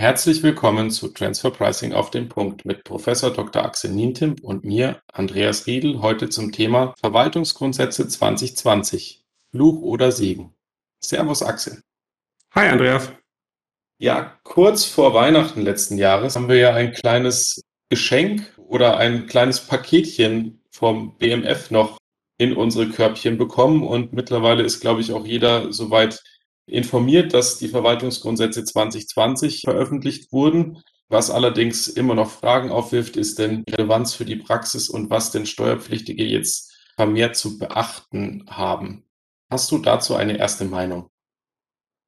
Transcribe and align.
Herzlich 0.00 0.42
willkommen 0.42 0.90
zu 0.90 1.08
Transfer 1.08 1.50
Pricing 1.50 1.92
auf 1.92 2.10
den 2.10 2.30
Punkt 2.30 2.64
mit 2.64 2.84
Professor 2.84 3.30
Dr. 3.30 3.62
Axel 3.62 3.90
Nientimp 3.90 4.42
und 4.42 4.64
mir, 4.64 5.02
Andreas 5.12 5.66
Riedel, 5.66 6.00
heute 6.00 6.30
zum 6.30 6.52
Thema 6.52 6.94
Verwaltungsgrundsätze 6.98 8.08
2020. 8.08 9.22
Fluch 9.50 9.82
oder 9.82 10.10
Segen. 10.10 10.54
Servus 11.04 11.42
Axel. 11.42 11.82
Hi 12.54 12.68
Andreas. 12.68 13.12
Ja, 13.98 14.38
kurz 14.42 14.86
vor 14.86 15.12
Weihnachten 15.12 15.60
letzten 15.60 15.98
Jahres 15.98 16.34
haben 16.34 16.48
wir 16.48 16.56
ja 16.56 16.72
ein 16.72 16.94
kleines 16.94 17.60
Geschenk 17.90 18.50
oder 18.56 18.96
ein 18.96 19.26
kleines 19.26 19.60
Paketchen 19.60 20.62
vom 20.70 21.18
BMF 21.18 21.70
noch 21.70 21.98
in 22.38 22.56
unsere 22.56 22.88
Körbchen 22.88 23.36
bekommen 23.36 23.86
und 23.86 24.14
mittlerweile 24.14 24.62
ist, 24.62 24.80
glaube 24.80 25.02
ich, 25.02 25.12
auch 25.12 25.26
jeder 25.26 25.74
soweit 25.74 26.22
informiert, 26.72 27.34
dass 27.34 27.58
die 27.58 27.68
Verwaltungsgrundsätze 27.68 28.64
2020 28.64 29.62
veröffentlicht 29.64 30.32
wurden. 30.32 30.78
Was 31.08 31.30
allerdings 31.30 31.88
immer 31.88 32.14
noch 32.14 32.30
Fragen 32.30 32.70
aufwirft, 32.70 33.16
ist 33.16 33.38
denn 33.38 33.64
die 33.64 33.74
Relevanz 33.74 34.14
für 34.14 34.24
die 34.24 34.36
Praxis 34.36 34.88
und 34.88 35.10
was 35.10 35.32
denn 35.32 35.46
Steuerpflichtige 35.46 36.24
jetzt 36.24 36.72
vermehrt 36.94 37.36
zu 37.36 37.58
beachten 37.58 38.44
haben. 38.48 39.04
Hast 39.50 39.72
du 39.72 39.78
dazu 39.78 40.14
eine 40.14 40.38
erste 40.38 40.64
Meinung? 40.64 41.08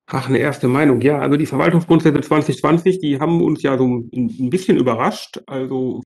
Ach, 0.06 0.28
eine 0.28 0.38
erste 0.38 0.68
Meinung. 0.68 1.00
Ja, 1.00 1.18
also 1.18 1.36
die 1.36 1.46
Verwaltungsgrundsätze 1.46 2.20
2020, 2.20 3.00
die 3.00 3.18
haben 3.18 3.42
uns 3.42 3.62
ja 3.62 3.76
so 3.78 3.84
ein 3.86 4.50
bisschen 4.50 4.76
überrascht. 4.76 5.40
Also 5.46 6.02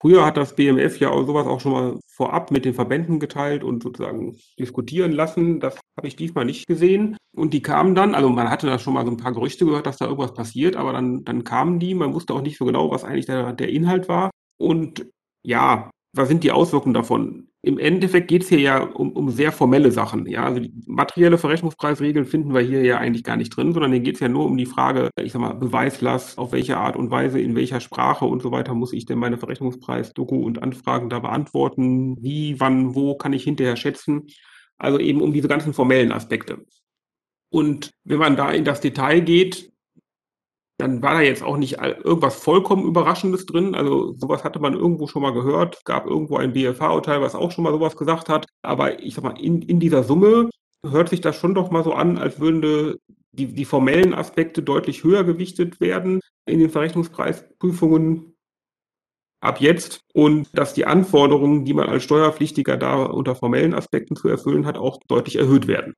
Früher 0.00 0.24
hat 0.24 0.36
das 0.36 0.54
BMF 0.54 0.98
ja 0.98 1.10
auch 1.10 1.26
sowas 1.26 1.46
auch 1.46 1.60
schon 1.60 1.72
mal 1.72 1.98
vorab 2.08 2.50
mit 2.50 2.64
den 2.64 2.74
Verbänden 2.74 3.18
geteilt 3.18 3.64
und 3.64 3.82
sozusagen 3.82 4.36
diskutieren 4.58 5.12
lassen. 5.12 5.60
Das 5.60 5.76
habe 5.96 6.08
ich 6.08 6.16
diesmal 6.16 6.44
nicht 6.44 6.66
gesehen. 6.66 7.16
Und 7.34 7.52
die 7.54 7.62
kamen 7.62 7.94
dann, 7.94 8.14
also 8.14 8.28
man 8.28 8.50
hatte 8.50 8.66
da 8.66 8.78
schon 8.78 8.94
mal 8.94 9.04
so 9.04 9.10
ein 9.10 9.16
paar 9.16 9.32
Gerüchte 9.32 9.64
gehört, 9.64 9.86
dass 9.86 9.98
da 9.98 10.06
irgendwas 10.06 10.34
passiert, 10.34 10.76
aber 10.76 10.92
dann, 10.92 11.24
dann 11.24 11.44
kamen 11.44 11.78
die, 11.78 11.94
man 11.94 12.14
wusste 12.14 12.34
auch 12.34 12.42
nicht 12.42 12.58
so 12.58 12.64
genau, 12.64 12.90
was 12.90 13.04
eigentlich 13.04 13.26
der, 13.26 13.52
der 13.52 13.68
Inhalt 13.68 14.08
war. 14.08 14.30
Und 14.58 15.06
ja, 15.42 15.90
was 16.14 16.28
sind 16.28 16.44
die 16.44 16.52
Auswirkungen 16.52 16.94
davon? 16.94 17.48
Im 17.66 17.80
Endeffekt 17.80 18.28
geht 18.28 18.44
es 18.44 18.48
hier 18.48 18.60
ja 18.60 18.78
um, 18.78 19.10
um 19.10 19.28
sehr 19.28 19.50
formelle 19.50 19.90
Sachen. 19.90 20.24
Ja, 20.26 20.44
also 20.44 20.60
materielle 20.86 21.36
Verrechnungspreisregeln 21.36 22.24
finden 22.24 22.54
wir 22.54 22.60
hier 22.60 22.84
ja 22.84 22.98
eigentlich 22.98 23.24
gar 23.24 23.36
nicht 23.36 23.56
drin, 23.56 23.72
sondern 23.72 23.90
hier 23.90 24.02
geht 24.02 24.14
es 24.14 24.20
ja 24.20 24.28
nur 24.28 24.44
um 24.46 24.56
die 24.56 24.66
Frage, 24.66 25.10
ich 25.20 25.32
sag 25.32 25.40
mal, 25.40 25.52
Beweislast, 25.52 26.38
auf 26.38 26.52
welche 26.52 26.76
Art 26.76 26.94
und 26.94 27.10
Weise, 27.10 27.40
in 27.40 27.56
welcher 27.56 27.80
Sprache 27.80 28.24
und 28.24 28.40
so 28.40 28.52
weiter 28.52 28.72
muss 28.72 28.92
ich 28.92 29.04
denn 29.04 29.18
meine 29.18 29.36
Verrechnungspreis-Doku 29.36 30.36
und 30.36 30.62
Anfragen 30.62 31.10
da 31.10 31.18
beantworten? 31.18 32.16
Wie, 32.22 32.60
wann, 32.60 32.94
wo 32.94 33.16
kann 33.16 33.32
ich 33.32 33.42
hinterher 33.42 33.74
schätzen? 33.74 34.28
Also 34.78 35.00
eben 35.00 35.20
um 35.20 35.32
diese 35.32 35.48
ganzen 35.48 35.74
formellen 35.74 36.12
Aspekte. 36.12 36.64
Und 37.50 37.90
wenn 38.04 38.18
man 38.20 38.36
da 38.36 38.52
in 38.52 38.64
das 38.64 38.80
Detail 38.80 39.22
geht, 39.22 39.72
dann 40.78 41.02
war 41.02 41.14
da 41.14 41.20
jetzt 41.22 41.42
auch 41.42 41.56
nicht 41.56 41.78
irgendwas 41.78 42.36
vollkommen 42.36 42.84
Überraschendes 42.84 43.46
drin. 43.46 43.74
Also 43.74 44.12
sowas 44.14 44.44
hatte 44.44 44.58
man 44.58 44.74
irgendwo 44.74 45.06
schon 45.06 45.22
mal 45.22 45.32
gehört. 45.32 45.76
Es 45.76 45.84
gab 45.84 46.06
irgendwo 46.06 46.36
ein 46.36 46.52
BFH-Urteil, 46.52 47.22
was 47.22 47.34
auch 47.34 47.50
schon 47.50 47.64
mal 47.64 47.72
sowas 47.72 47.96
gesagt 47.96 48.28
hat. 48.28 48.46
Aber 48.62 49.02
ich 49.02 49.14
sag 49.14 49.24
mal, 49.24 49.40
in, 49.40 49.62
in 49.62 49.80
dieser 49.80 50.04
Summe 50.04 50.50
hört 50.84 51.08
sich 51.08 51.20
das 51.22 51.36
schon 51.36 51.54
doch 51.54 51.70
mal 51.70 51.82
so 51.82 51.94
an, 51.94 52.18
als 52.18 52.40
würden 52.40 52.96
die, 53.32 53.46
die 53.46 53.64
formellen 53.64 54.14
Aspekte 54.14 54.62
deutlich 54.62 55.02
höher 55.02 55.24
gewichtet 55.24 55.80
werden 55.80 56.20
in 56.46 56.58
den 56.58 56.70
Verrechnungspreisprüfungen 56.70 58.34
ab 59.40 59.60
jetzt 59.60 60.00
und 60.12 60.48
dass 60.52 60.74
die 60.74 60.86
Anforderungen, 60.86 61.64
die 61.64 61.74
man 61.74 61.88
als 61.88 62.02
Steuerpflichtiger 62.04 62.76
da 62.76 63.04
unter 63.04 63.34
formellen 63.34 63.74
Aspekten 63.74 64.16
zu 64.16 64.28
erfüllen 64.28 64.66
hat, 64.66 64.76
auch 64.76 64.98
deutlich 65.08 65.36
erhöht 65.36 65.66
werden. 65.66 65.94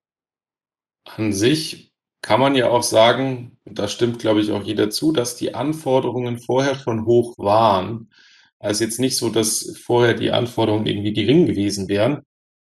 An 1.04 1.32
sich 1.32 1.87
kann 2.22 2.40
man 2.40 2.54
ja 2.54 2.68
auch 2.68 2.82
sagen, 2.82 3.58
da 3.64 3.88
stimmt, 3.88 4.18
glaube 4.18 4.40
ich, 4.40 4.50
auch 4.52 4.62
jeder 4.62 4.90
zu, 4.90 5.12
dass 5.12 5.36
die 5.36 5.54
Anforderungen 5.54 6.40
vorher 6.40 6.74
schon 6.74 7.06
hoch 7.06 7.34
waren. 7.38 8.10
Also 8.58 8.84
jetzt 8.84 8.98
nicht 8.98 9.16
so, 9.16 9.30
dass 9.30 9.76
vorher 9.80 10.14
die 10.14 10.32
Anforderungen 10.32 10.86
irgendwie 10.86 11.12
gering 11.12 11.46
gewesen 11.46 11.88
wären. 11.88 12.22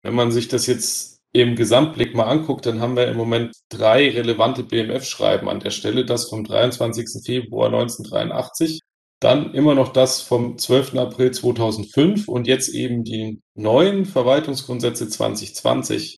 Wenn 0.02 0.16
man 0.16 0.32
sich 0.32 0.48
das 0.48 0.68
jetzt 0.68 1.22
im 1.32 1.56
Gesamtblick 1.56 2.16
mal 2.16 2.26
anguckt, 2.26 2.66
dann 2.66 2.80
haben 2.80 2.96
wir 2.96 3.08
im 3.08 3.18
Moment 3.18 3.56
drei 3.70 4.10
relevante 4.10 4.64
BMF-Schreiben 4.64 5.50
an 5.50 5.60
der 5.60 5.72
Stelle. 5.72 6.06
Das 6.06 6.30
vom 6.30 6.44
23. 6.44 7.24
Februar 7.24 7.68
1983, 7.68 8.80
dann 9.20 9.54
immer 9.54 9.76
noch 9.76 9.92
das 9.92 10.22
vom 10.22 10.58
12. 10.58 10.96
April 10.96 11.32
2005 11.32 12.28
und 12.28 12.48
jetzt 12.48 12.70
eben 12.70 13.04
die 13.04 13.42
neuen 13.54 14.06
Verwaltungsgrundsätze 14.06 15.10
2020. 15.10 16.18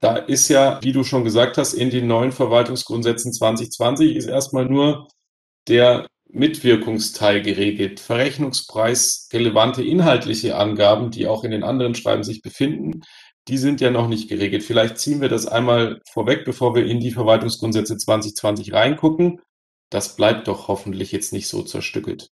Da 0.00 0.16
ist 0.16 0.48
ja, 0.48 0.78
wie 0.82 0.92
du 0.92 1.04
schon 1.04 1.24
gesagt 1.24 1.56
hast, 1.56 1.72
in 1.72 1.90
den 1.90 2.06
neuen 2.06 2.32
Verwaltungsgrundsätzen 2.32 3.32
2020 3.32 4.14
ist 4.14 4.26
erstmal 4.26 4.66
nur 4.66 5.08
der 5.68 6.06
Mitwirkungsteil 6.28 7.40
geregelt. 7.42 8.00
Verrechnungspreis 8.00 9.28
relevante 9.32 9.82
inhaltliche 9.82 10.56
Angaben, 10.56 11.10
die 11.10 11.26
auch 11.26 11.44
in 11.44 11.50
den 11.50 11.62
anderen 11.62 11.94
Schreiben 11.94 12.24
sich 12.24 12.42
befinden, 12.42 13.02
die 13.48 13.58
sind 13.58 13.80
ja 13.80 13.90
noch 13.90 14.08
nicht 14.08 14.28
geregelt. 14.28 14.64
Vielleicht 14.64 14.98
ziehen 14.98 15.20
wir 15.20 15.28
das 15.28 15.46
einmal 15.46 16.00
vorweg, 16.10 16.44
bevor 16.44 16.74
wir 16.74 16.84
in 16.84 17.00
die 17.00 17.12
Verwaltungsgrundsätze 17.12 17.96
2020 17.96 18.72
reingucken. 18.72 19.40
Das 19.88 20.16
bleibt 20.16 20.48
doch 20.48 20.68
hoffentlich 20.68 21.12
jetzt 21.12 21.32
nicht 21.32 21.46
so 21.46 21.62
zerstückelt. 21.62 22.28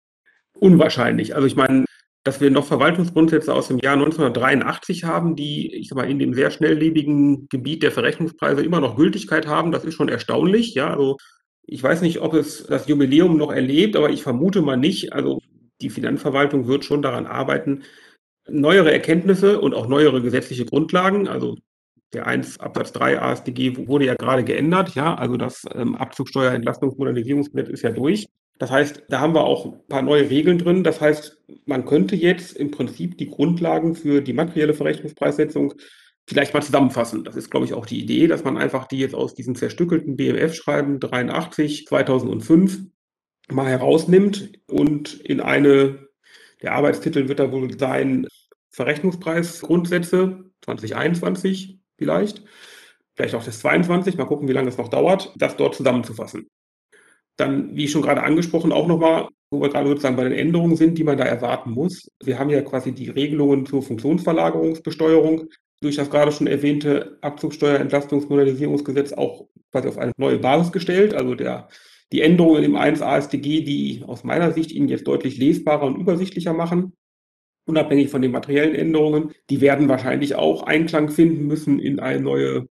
Unwahrscheinlich. 0.58 1.36
Also 1.36 1.48
ich 1.48 1.56
meine, 1.56 1.86
dass 2.24 2.40
wir 2.40 2.52
noch 2.52 2.66
Verwaltungsgrundsätze 2.66 3.54
aus 3.54 3.68
dem 3.68 3.80
Jahr 3.80 3.94
1983 3.94 5.06
haben, 5.06 5.36
die, 5.36 5.74
ich 5.74 5.90
sag 5.90 5.96
mal, 5.96 6.10
in 6.10 6.20
dem 6.20 6.34
sehr 6.34 6.52
schnelllebigen 6.52 7.48
Gebiet 7.50 7.82
der 7.82 7.92
Verrechnungspreise 7.92 8.64
immer 8.64 8.80
noch 8.80 8.96
Gültigkeit 8.96 9.48
haben, 9.48 9.72
das 9.72 9.86
ist 9.86 9.96
schon 9.96 10.10
erstaunlich. 10.10 10.76
Ja, 10.76 10.92
also 10.92 11.18
ich 11.66 11.82
weiß 11.82 12.02
nicht, 12.02 12.22
ob 12.22 12.34
es 12.34 12.66
das 12.68 12.88
Jubiläum 12.88 13.38
noch 13.38 13.52
erlebt, 13.52 13.96
aber 13.96 14.10
ich 14.10 14.24
vermute 14.24 14.62
mal 14.62 14.78
nicht. 14.78 15.14
Also 15.14 15.42
die 15.82 15.90
Finanzverwaltung 15.90 16.68
wird 16.68 16.86
schon 16.86 17.02
daran 17.02 17.26
arbeiten, 17.26 17.84
neuere 18.48 18.92
Erkenntnisse 18.92 19.60
und 19.60 19.74
auch 19.74 19.88
neuere 19.88 20.22
gesetzliche 20.22 20.66
Grundlagen, 20.66 21.28
also 21.28 21.58
der 22.14 22.28
1 22.28 22.60
Absatz 22.60 22.92
3 22.92 23.22
ASDG 23.22 23.88
wurde 23.88 24.06
ja 24.06 24.16
gerade 24.16 24.44
geändert, 24.44 24.96
ja, 24.96 25.16
also 25.16 25.38
das 25.38 25.66
ähm, 25.74 25.96
Abzugsteuerentlastungsmodernisierungsgesetz 25.96 27.70
ist 27.70 27.84
ja 27.84 27.92
durch. 27.92 28.28
Das 28.62 28.70
heißt, 28.70 29.06
da 29.10 29.20
haben 29.20 29.34
wir 29.34 29.44
auch 29.44 29.66
ein 29.66 29.88
paar 29.88 30.04
neue 30.04 30.30
Regeln 30.30 30.60
drin. 30.60 30.84
Das 30.84 31.02
heißt, 31.02 31.42
man 31.66 31.84
könnte 31.84 32.16
jetzt 32.16 32.56
im 32.56 32.70
Prinzip 32.70 33.18
die 33.18 33.28
Grundlagen 33.28 33.96
für 33.96 34.22
die 34.22 34.34
materielle 34.34 34.76
Verrechnungspreissetzung 34.76 35.74
vielleicht 36.28 36.54
mal 36.54 36.62
zusammenfassen. 36.62 37.24
Das 37.24 37.36
ist, 37.36 37.50
glaube 37.50 37.66
ich, 37.66 37.74
auch 37.74 37.88
die 37.88 38.00
Idee, 38.00 38.28
dass 38.28 38.44
man 38.44 38.60
einfach 38.60 38.86
die 38.86 39.00
jetzt 39.00 39.16
aus 39.16 39.34
diesem 39.34 39.56
zerstückelten 39.56 40.16
BMF-Schreiben 40.16 41.00
83 41.00 41.88
2005 41.88 42.82
mal 43.50 43.68
herausnimmt 43.68 44.52
und 44.68 45.16
in 45.22 45.42
eine, 45.42 46.10
der 46.62 46.74
Arbeitstitel 46.74 47.30
wird 47.30 47.40
da 47.40 47.52
wohl 47.52 47.76
sein, 47.80 48.28
Verrechnungspreisgrundsätze 48.70 50.52
2021 50.62 51.80
vielleicht, 51.98 52.44
vielleicht 53.16 53.34
auch 53.34 53.44
das 53.44 53.58
22, 53.58 54.18
mal 54.18 54.26
gucken, 54.26 54.48
wie 54.48 54.54
lange 54.54 54.70
es 54.70 54.78
noch 54.78 54.90
dauert, 54.90 55.34
das 55.36 55.58
dort 55.58 55.74
zusammenzufassen. 55.74 56.48
Dann, 57.42 57.76
wie 57.76 57.88
schon 57.88 58.04
gerade 58.04 58.22
angesprochen, 58.22 58.72
auch 58.72 58.88
nochmal, 58.88 59.28
wo 59.50 59.60
wir 59.62 59.70
gerade 59.70 59.90
sozusagen 59.90 60.16
bei 60.16 60.26
den 60.26 60.34
Änderungen 60.34 60.76
sind, 60.76 60.96
die 60.98 61.04
man 61.04 61.18
da 61.18 61.24
erwarten 61.24 61.72
muss. 61.72 62.08
Wir 62.24 62.38
haben 62.38 62.52
ja 62.52 62.62
quasi 62.62 62.92
die 62.92 63.10
Regelungen 63.10 63.66
zur 63.66 63.82
Funktionsverlagerungsbesteuerung 63.82 65.48
durch 65.82 65.96
das 65.96 66.12
gerade 66.12 66.32
schon 66.32 66.46
erwähnte 66.46 67.18
Abzugsteuerentlastungsmodernisierungsgesetz 67.22 69.14
auch 69.14 69.48
quasi 69.72 69.88
auf 69.88 69.98
eine 69.98 70.12
neue 70.18 70.38
Basis 70.38 70.72
gestellt. 70.72 71.16
Also 71.16 71.34
der, 71.34 71.68
die 72.12 72.22
Änderungen 72.22 72.64
im 72.64 72.76
1 72.76 73.02
ASDG, 73.02 73.62
die 73.62 74.04
aus 74.06 74.24
meiner 74.24 74.52
Sicht 74.52 74.72
ihn 74.72 74.88
jetzt 74.88 75.08
deutlich 75.08 75.40
lesbarer 75.40 75.88
und 75.88 76.00
übersichtlicher 76.00 76.54
machen, 76.54 76.94
unabhängig 77.66 78.10
von 78.10 78.22
den 78.22 78.32
materiellen 78.32 78.76
Änderungen, 78.76 79.32
die 79.50 79.62
werden 79.62 79.90
wahrscheinlich 79.90 80.36
auch 80.36 80.62
Einklang 80.62 81.10
finden 81.10 81.48
müssen 81.48 81.80
in 81.80 82.00
eine 82.00 82.22
neue 82.22 82.68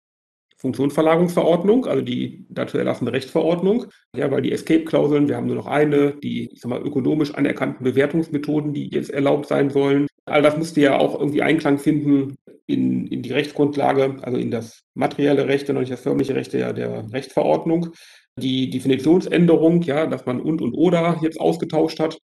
Funktionsverlagerungsverordnung, 0.58 1.86
also 1.86 2.02
die 2.02 2.46
dazu 2.48 2.78
erlassene 2.78 3.12
Rechtsverordnung. 3.12 3.86
Ja, 4.16 4.30
weil 4.30 4.42
die 4.42 4.52
Escape-Klauseln, 4.52 5.28
wir 5.28 5.36
haben 5.36 5.46
nur 5.46 5.56
noch 5.56 5.66
eine, 5.66 6.14
die 6.22 6.50
ich 6.52 6.60
sag 6.60 6.70
mal, 6.70 6.80
ökonomisch 6.80 7.34
anerkannten 7.34 7.84
Bewertungsmethoden, 7.84 8.72
die 8.72 8.88
jetzt 8.88 9.10
erlaubt 9.10 9.46
sein 9.46 9.70
sollen. 9.70 10.06
All 10.24 10.42
das 10.42 10.56
müsste 10.56 10.80
ja 10.80 10.98
auch 10.98 11.18
irgendwie 11.18 11.42
Einklang 11.42 11.78
finden 11.78 12.36
in, 12.66 13.06
in 13.06 13.22
die 13.22 13.32
Rechtsgrundlage, 13.32 14.16
also 14.22 14.38
in 14.38 14.50
das 14.50 14.82
materielle 14.94 15.46
Recht 15.46 15.68
und 15.68 15.78
nicht 15.78 15.92
das 15.92 16.00
förmliche 16.00 16.34
Recht 16.34 16.52
der, 16.52 16.72
der 16.72 17.12
Rechtsverordnung. 17.12 17.90
Die 18.38 18.70
Definitionsänderung, 18.70 19.82
ja, 19.82 20.06
dass 20.06 20.26
man 20.26 20.40
und 20.40 20.60
und 20.60 20.74
oder 20.74 21.18
jetzt 21.22 21.40
ausgetauscht 21.40 22.00
hat 22.00 22.18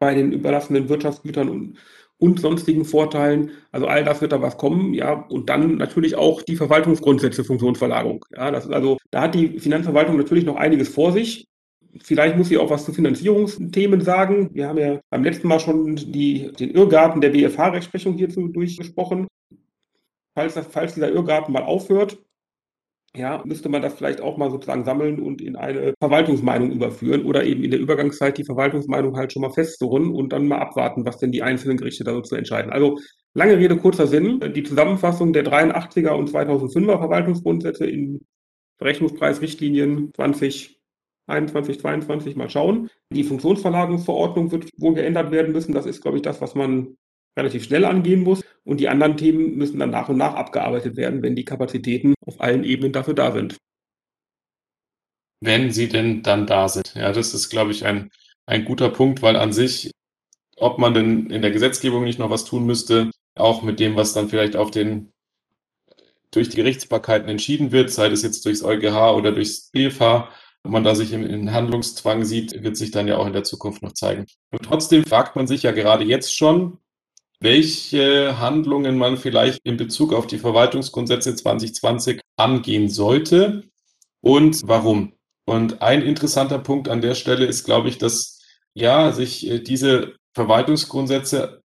bei 0.00 0.14
den 0.14 0.32
überlassenen 0.32 0.88
Wirtschaftsgütern 0.88 1.48
und, 1.48 1.78
und 2.20 2.38
sonstigen 2.38 2.84
Vorteilen. 2.84 3.50
Also 3.72 3.86
all 3.86 4.04
das 4.04 4.20
wird 4.20 4.32
da 4.32 4.42
was 4.42 4.58
kommen, 4.58 4.94
ja. 4.94 5.12
Und 5.12 5.48
dann 5.48 5.76
natürlich 5.76 6.14
auch 6.14 6.42
die 6.42 6.56
Verwaltungsgrundsätze 6.56 7.44
Funktionsverlagerung. 7.44 8.24
Ja, 8.36 8.50
das 8.50 8.66
ist 8.66 8.72
also, 8.72 8.98
da 9.10 9.22
hat 9.22 9.34
die 9.34 9.58
Finanzverwaltung 9.58 10.16
natürlich 10.16 10.44
noch 10.44 10.56
einiges 10.56 10.88
vor 10.88 11.12
sich. 11.12 11.46
Vielleicht 12.02 12.36
muss 12.36 12.48
sie 12.48 12.58
auch 12.58 12.70
was 12.70 12.84
zu 12.84 12.92
Finanzierungsthemen 12.92 14.02
sagen. 14.02 14.50
Wir 14.52 14.68
haben 14.68 14.78
ja 14.78 15.00
beim 15.10 15.24
letzten 15.24 15.48
Mal 15.48 15.58
schon 15.58 15.96
die, 15.96 16.52
den 16.52 16.70
Irrgarten 16.70 17.20
der 17.20 17.30
BFH-Rechtsprechung 17.30 18.14
hierzu 18.14 18.48
durchgesprochen. 18.48 19.26
Falls, 20.34 20.54
das, 20.54 20.66
falls 20.66 20.94
dieser 20.94 21.10
Irrgarten 21.10 21.52
mal 21.52 21.64
aufhört, 21.64 22.18
ja, 23.16 23.42
müsste 23.44 23.68
man 23.68 23.82
das 23.82 23.94
vielleicht 23.94 24.20
auch 24.20 24.36
mal 24.36 24.50
sozusagen 24.50 24.84
sammeln 24.84 25.20
und 25.20 25.42
in 25.42 25.56
eine 25.56 25.94
Verwaltungsmeinung 25.98 26.70
überführen 26.70 27.24
oder 27.24 27.44
eben 27.44 27.64
in 27.64 27.72
der 27.72 27.80
Übergangszeit 27.80 28.38
die 28.38 28.44
Verwaltungsmeinung 28.44 29.16
halt 29.16 29.32
schon 29.32 29.42
mal 29.42 29.50
festzurren 29.50 30.14
und 30.14 30.32
dann 30.32 30.46
mal 30.46 30.58
abwarten, 30.58 31.04
was 31.04 31.18
denn 31.18 31.32
die 31.32 31.42
einzelnen 31.42 31.76
Gerichte 31.76 32.04
da 32.04 32.12
so 32.12 32.20
zu 32.20 32.36
entscheiden. 32.36 32.70
Also 32.70 32.98
lange 33.34 33.58
Rede, 33.58 33.76
kurzer 33.76 34.06
Sinn. 34.06 34.40
Die 34.54 34.62
Zusammenfassung 34.62 35.32
der 35.32 35.44
83er 35.44 36.10
und 36.10 36.30
2005er 36.30 36.98
Verwaltungsgrundsätze 36.98 37.84
in 37.86 38.20
Berechnungspreisrichtlinien 38.78 40.12
2021, 40.14 41.80
22 41.80 42.36
mal 42.36 42.48
schauen. 42.48 42.90
Die 43.12 43.24
Funktionsverlagerungsverordnung 43.24 44.52
wird 44.52 44.70
wohl 44.78 44.94
geändert 44.94 45.32
werden 45.32 45.52
müssen. 45.52 45.74
Das 45.74 45.84
ist, 45.84 46.00
glaube 46.00 46.18
ich, 46.18 46.22
das, 46.22 46.40
was 46.40 46.54
man 46.54 46.96
relativ 47.36 47.64
schnell 47.64 47.84
angehen 47.84 48.22
muss. 48.22 48.42
Und 48.64 48.78
die 48.80 48.88
anderen 48.88 49.16
Themen 49.16 49.56
müssen 49.56 49.78
dann 49.78 49.90
nach 49.90 50.08
und 50.08 50.18
nach 50.18 50.34
abgearbeitet 50.34 50.96
werden, 50.96 51.22
wenn 51.22 51.36
die 51.36 51.44
Kapazitäten 51.44 52.14
auf 52.26 52.40
allen 52.40 52.64
Ebenen 52.64 52.92
dafür 52.92 53.14
da 53.14 53.32
sind. 53.32 53.56
Wenn 55.40 55.70
sie 55.70 55.88
denn 55.88 56.22
dann 56.22 56.46
da 56.46 56.68
sind. 56.68 56.94
Ja, 56.94 57.12
das 57.12 57.32
ist, 57.32 57.48
glaube 57.48 57.70
ich, 57.70 57.86
ein, 57.86 58.10
ein 58.46 58.64
guter 58.64 58.90
Punkt, 58.90 59.22
weil 59.22 59.36
an 59.36 59.52
sich, 59.52 59.90
ob 60.56 60.78
man 60.78 60.92
denn 60.92 61.30
in 61.30 61.40
der 61.40 61.50
Gesetzgebung 61.50 62.04
nicht 62.04 62.18
noch 62.18 62.30
was 62.30 62.44
tun 62.44 62.66
müsste, 62.66 63.10
auch 63.34 63.62
mit 63.62 63.80
dem, 63.80 63.96
was 63.96 64.12
dann 64.12 64.28
vielleicht 64.28 64.56
auf 64.56 64.70
den 64.70 65.12
durch 66.30 66.48
die 66.48 66.56
Gerichtsbarkeiten 66.56 67.28
entschieden 67.28 67.72
wird, 67.72 67.90
sei 67.90 68.06
es 68.06 68.22
jetzt 68.22 68.44
durchs 68.44 68.62
EuGH 68.62 69.16
oder 69.16 69.32
durchs 69.32 69.70
BFH, 69.70 70.30
ob 70.62 70.72
man 70.72 70.84
da 70.84 70.94
sich 70.94 71.12
in 71.12 71.52
Handlungszwang 71.52 72.24
sieht, 72.24 72.62
wird 72.62 72.76
sich 72.76 72.90
dann 72.90 73.08
ja 73.08 73.16
auch 73.16 73.26
in 73.26 73.32
der 73.32 73.44
Zukunft 73.44 73.82
noch 73.82 73.92
zeigen. 73.92 74.26
Und 74.52 74.62
trotzdem 74.62 75.04
fragt 75.04 75.34
man 75.34 75.46
sich 75.46 75.62
ja 75.62 75.72
gerade 75.72 76.04
jetzt 76.04 76.36
schon, 76.36 76.78
welche 77.40 78.38
Handlungen 78.38 78.98
man 78.98 79.16
vielleicht 79.16 79.60
in 79.64 79.76
Bezug 79.76 80.12
auf 80.12 80.26
die 80.26 80.38
Verwaltungsgrundsätze 80.38 81.34
2020 81.34 82.20
angehen 82.36 82.88
sollte 82.88 83.64
und 84.20 84.60
warum. 84.64 85.14
Und 85.46 85.82
ein 85.82 86.02
interessanter 86.02 86.58
Punkt 86.58 86.88
an 86.88 87.00
der 87.00 87.14
Stelle 87.14 87.46
ist, 87.46 87.64
glaube 87.64 87.88
ich, 87.88 87.98
dass 87.98 88.40
ja 88.74 89.12
sich 89.12 89.48
äh, 89.48 89.60
diese 89.60 90.14
Verwaltungsgrundsätze 90.34 91.62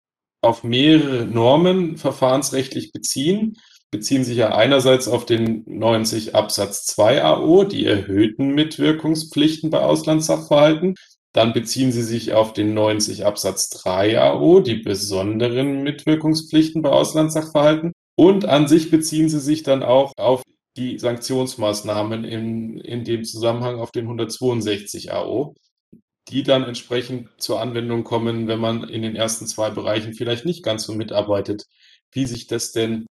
auf 0.40 0.64
mehrere 0.64 1.24
Normen 1.26 1.96
verfahrensrechtlich 1.96 2.92
beziehen, 2.92 3.56
beziehen 3.90 4.24
sich 4.24 4.36
ja 4.36 4.54
einerseits 4.54 5.08
auf 5.08 5.26
den 5.26 5.64
90 5.66 6.34
Absatz 6.34 6.86
2 6.86 7.24
AO, 7.24 7.64
die 7.64 7.86
erhöhten 7.86 8.54
Mitwirkungspflichten 8.54 9.70
bei 9.70 9.80
Auslandssachverhalten, 9.80 10.94
dann 11.38 11.52
beziehen 11.52 11.92
sie 11.92 12.02
sich 12.02 12.32
auf 12.32 12.52
den 12.52 12.74
90 12.74 13.24
Absatz 13.24 13.70
3 13.70 14.20
AO, 14.20 14.58
die 14.58 14.74
besonderen 14.74 15.84
Mitwirkungspflichten 15.84 16.82
bei 16.82 16.90
Auslandssachverhalten. 16.90 17.92
Und 18.16 18.44
an 18.46 18.66
sich 18.66 18.90
beziehen 18.90 19.28
sie 19.28 19.38
sich 19.38 19.62
dann 19.62 19.84
auch 19.84 20.12
auf 20.16 20.42
die 20.76 20.98
Sanktionsmaßnahmen 20.98 22.24
in, 22.24 22.78
in 22.78 23.04
dem 23.04 23.22
Zusammenhang 23.22 23.78
auf 23.78 23.92
den 23.92 24.06
162 24.06 25.12
AO, 25.12 25.54
die 26.28 26.42
dann 26.42 26.64
entsprechend 26.64 27.28
zur 27.38 27.60
Anwendung 27.60 28.02
kommen, 28.02 28.48
wenn 28.48 28.58
man 28.58 28.88
in 28.88 29.02
den 29.02 29.14
ersten 29.14 29.46
zwei 29.46 29.70
Bereichen 29.70 30.14
vielleicht 30.14 30.44
nicht 30.44 30.64
ganz 30.64 30.82
so 30.82 30.92
mitarbeitet, 30.92 31.66
wie 32.10 32.26
sich 32.26 32.48
das 32.48 32.72
denn 32.72 33.06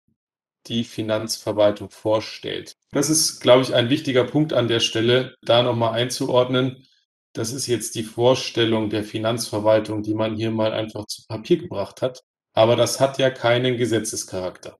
die 0.66 0.84
Finanzverwaltung 0.84 1.88
vorstellt. 1.88 2.74
Das 2.90 3.08
ist, 3.08 3.40
glaube 3.40 3.62
ich, 3.62 3.72
ein 3.72 3.88
wichtiger 3.88 4.24
Punkt 4.24 4.52
an 4.52 4.68
der 4.68 4.80
Stelle, 4.80 5.34
da 5.40 5.62
nochmal 5.62 5.94
einzuordnen. 5.94 6.84
Das 7.32 7.52
ist 7.52 7.66
jetzt 7.66 7.94
die 7.94 8.02
Vorstellung 8.02 8.90
der 8.90 9.04
Finanzverwaltung, 9.04 10.02
die 10.02 10.14
man 10.14 10.34
hier 10.34 10.50
mal 10.50 10.72
einfach 10.72 11.06
zu 11.06 11.22
Papier 11.26 11.58
gebracht 11.58 12.02
hat. 12.02 12.22
Aber 12.54 12.74
das 12.74 13.00
hat 13.00 13.18
ja 13.18 13.30
keinen 13.30 13.76
Gesetzescharakter. 13.76 14.76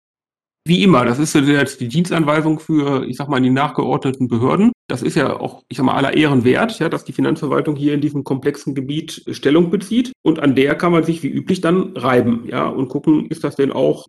Wie 0.64 0.82
immer, 0.82 1.04
das 1.04 1.18
ist 1.18 1.34
jetzt 1.34 1.80
die 1.80 1.88
Dienstanweisung 1.88 2.58
für, 2.58 3.06
ich 3.06 3.16
sag 3.16 3.28
mal, 3.28 3.40
die 3.40 3.48
nachgeordneten 3.48 4.28
Behörden. 4.28 4.72
Das 4.86 5.02
ist 5.02 5.14
ja 5.14 5.38
auch, 5.38 5.62
ich 5.68 5.78
sag 5.78 5.84
mal, 5.84 5.94
aller 5.94 6.14
Ehren 6.14 6.44
wert, 6.44 6.78
ja, 6.78 6.88
dass 6.88 7.04
die 7.04 7.12
Finanzverwaltung 7.12 7.76
hier 7.76 7.94
in 7.94 8.00
diesem 8.00 8.24
komplexen 8.24 8.74
Gebiet 8.74 9.24
Stellung 9.30 9.70
bezieht. 9.70 10.12
Und 10.22 10.40
an 10.40 10.54
der 10.54 10.74
kann 10.74 10.92
man 10.92 11.04
sich 11.04 11.22
wie 11.22 11.28
üblich 11.28 11.60
dann 11.60 11.96
reiben, 11.96 12.46
ja, 12.48 12.66
und 12.66 12.88
gucken, 12.88 13.28
ist 13.28 13.44
das 13.44 13.56
denn 13.56 13.72
auch 13.72 14.08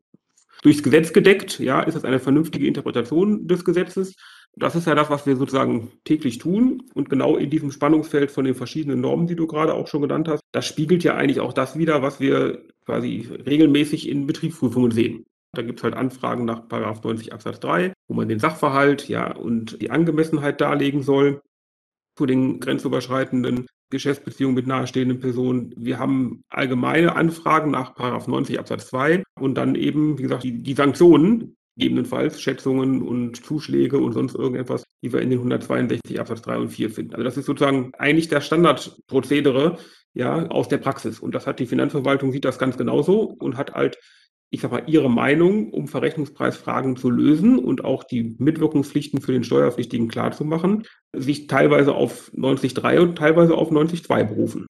durchs 0.61 0.83
Gesetz 0.83 1.13
gedeckt? 1.13 1.59
Ja, 1.59 1.81
ist 1.81 1.95
das 1.95 2.03
eine 2.03 2.19
vernünftige 2.19 2.67
Interpretation 2.67 3.47
des 3.47 3.63
Gesetzes? 3.63 4.15
Das 4.59 4.75
ist 4.75 4.87
ja 4.87 4.93
das, 4.93 5.09
was 5.09 5.25
wir 5.25 5.37
sozusagen 5.37 5.91
täglich 6.03 6.37
tun. 6.37 6.83
Und 6.93 7.09
genau 7.09 7.37
in 7.37 7.49
diesem 7.49 7.71
Spannungsfeld 7.71 8.29
von 8.29 8.45
den 8.45 8.55
verschiedenen 8.55 9.01
Normen, 9.01 9.27
die 9.27 9.35
du 9.35 9.47
gerade 9.47 9.73
auch 9.73 9.87
schon 9.87 10.01
genannt 10.01 10.27
hast, 10.27 10.41
das 10.51 10.65
spiegelt 10.65 11.03
ja 11.03 11.15
eigentlich 11.15 11.39
auch 11.39 11.53
das 11.53 11.77
wieder, 11.77 12.01
was 12.01 12.19
wir 12.19 12.63
quasi 12.85 13.29
regelmäßig 13.45 14.09
in 14.09 14.27
Betriebsprüfungen 14.27 14.91
sehen. 14.91 15.25
Da 15.53 15.61
gibt 15.61 15.79
es 15.79 15.83
halt 15.83 15.95
Anfragen 15.95 16.45
nach 16.45 16.63
90 16.69 17.33
Absatz 17.33 17.59
3, 17.61 17.93
wo 18.07 18.13
man 18.13 18.27
den 18.27 18.39
Sachverhalt 18.39 19.07
ja 19.07 19.35
und 19.35 19.81
die 19.81 19.89
Angemessenheit 19.89 20.61
darlegen 20.61 21.01
soll 21.01 21.41
zu 22.15 22.25
den 22.25 22.59
grenzüberschreitenden 22.59 23.65
Geschäftsbeziehungen 23.89 24.55
mit 24.55 24.67
nahestehenden 24.67 25.19
Personen. 25.19 25.73
Wir 25.75 25.97
haben 25.97 26.43
allgemeine 26.49 27.15
Anfragen 27.15 27.71
nach 27.71 27.97
90 27.97 28.59
Absatz 28.59 28.87
2 28.87 29.23
und 29.39 29.55
dann 29.55 29.75
eben, 29.75 30.17
wie 30.17 30.23
gesagt, 30.23 30.43
die, 30.43 30.61
die 30.61 30.73
Sanktionen, 30.73 31.55
gegebenenfalls 31.79 32.41
Schätzungen 32.41 33.01
und 33.01 33.43
Zuschläge 33.43 33.97
und 33.97 34.11
sonst 34.11 34.35
irgendetwas, 34.35 34.83
die 35.01 35.13
wir 35.13 35.21
in 35.21 35.29
den 35.29 35.39
162 35.39 36.19
Absatz 36.19 36.41
3 36.41 36.57
und 36.57 36.69
4 36.69 36.89
finden. 36.89 37.13
Also 37.13 37.23
das 37.23 37.37
ist 37.37 37.45
sozusagen 37.45 37.91
eigentlich 37.97 38.27
der 38.27 38.41
Standardprozedere 38.41 39.77
ja, 40.13 40.45
aus 40.47 40.67
der 40.67 40.77
Praxis. 40.77 41.19
Und 41.19 41.33
das 41.33 41.47
hat 41.47 41.59
die 41.59 41.65
Finanzverwaltung, 41.65 42.31
sieht 42.31 42.45
das 42.45 42.59
ganz 42.59 42.77
genauso 42.77 43.21
und 43.21 43.55
hat 43.55 43.73
halt, 43.73 43.97
ich 44.49 44.59
sag 44.59 44.71
mal, 44.71 44.83
ihre 44.87 45.09
Meinung, 45.09 45.71
um 45.71 45.87
Verrechnungspreisfragen 45.87 46.97
zu 46.97 47.09
lösen 47.09 47.57
und 47.57 47.85
auch 47.85 48.03
die 48.03 48.35
Mitwirkungspflichten 48.37 49.21
für 49.21 49.31
den 49.31 49.45
Steuerpflichtigen 49.45 50.09
klarzumachen, 50.09 50.85
sich 51.15 51.47
teilweise 51.47 51.93
auf 51.93 52.29
90.3 52.33 52.99
und 52.99 53.17
teilweise 53.17 53.55
auf 53.55 53.71
90.2 53.71 54.23
berufen. 54.25 54.65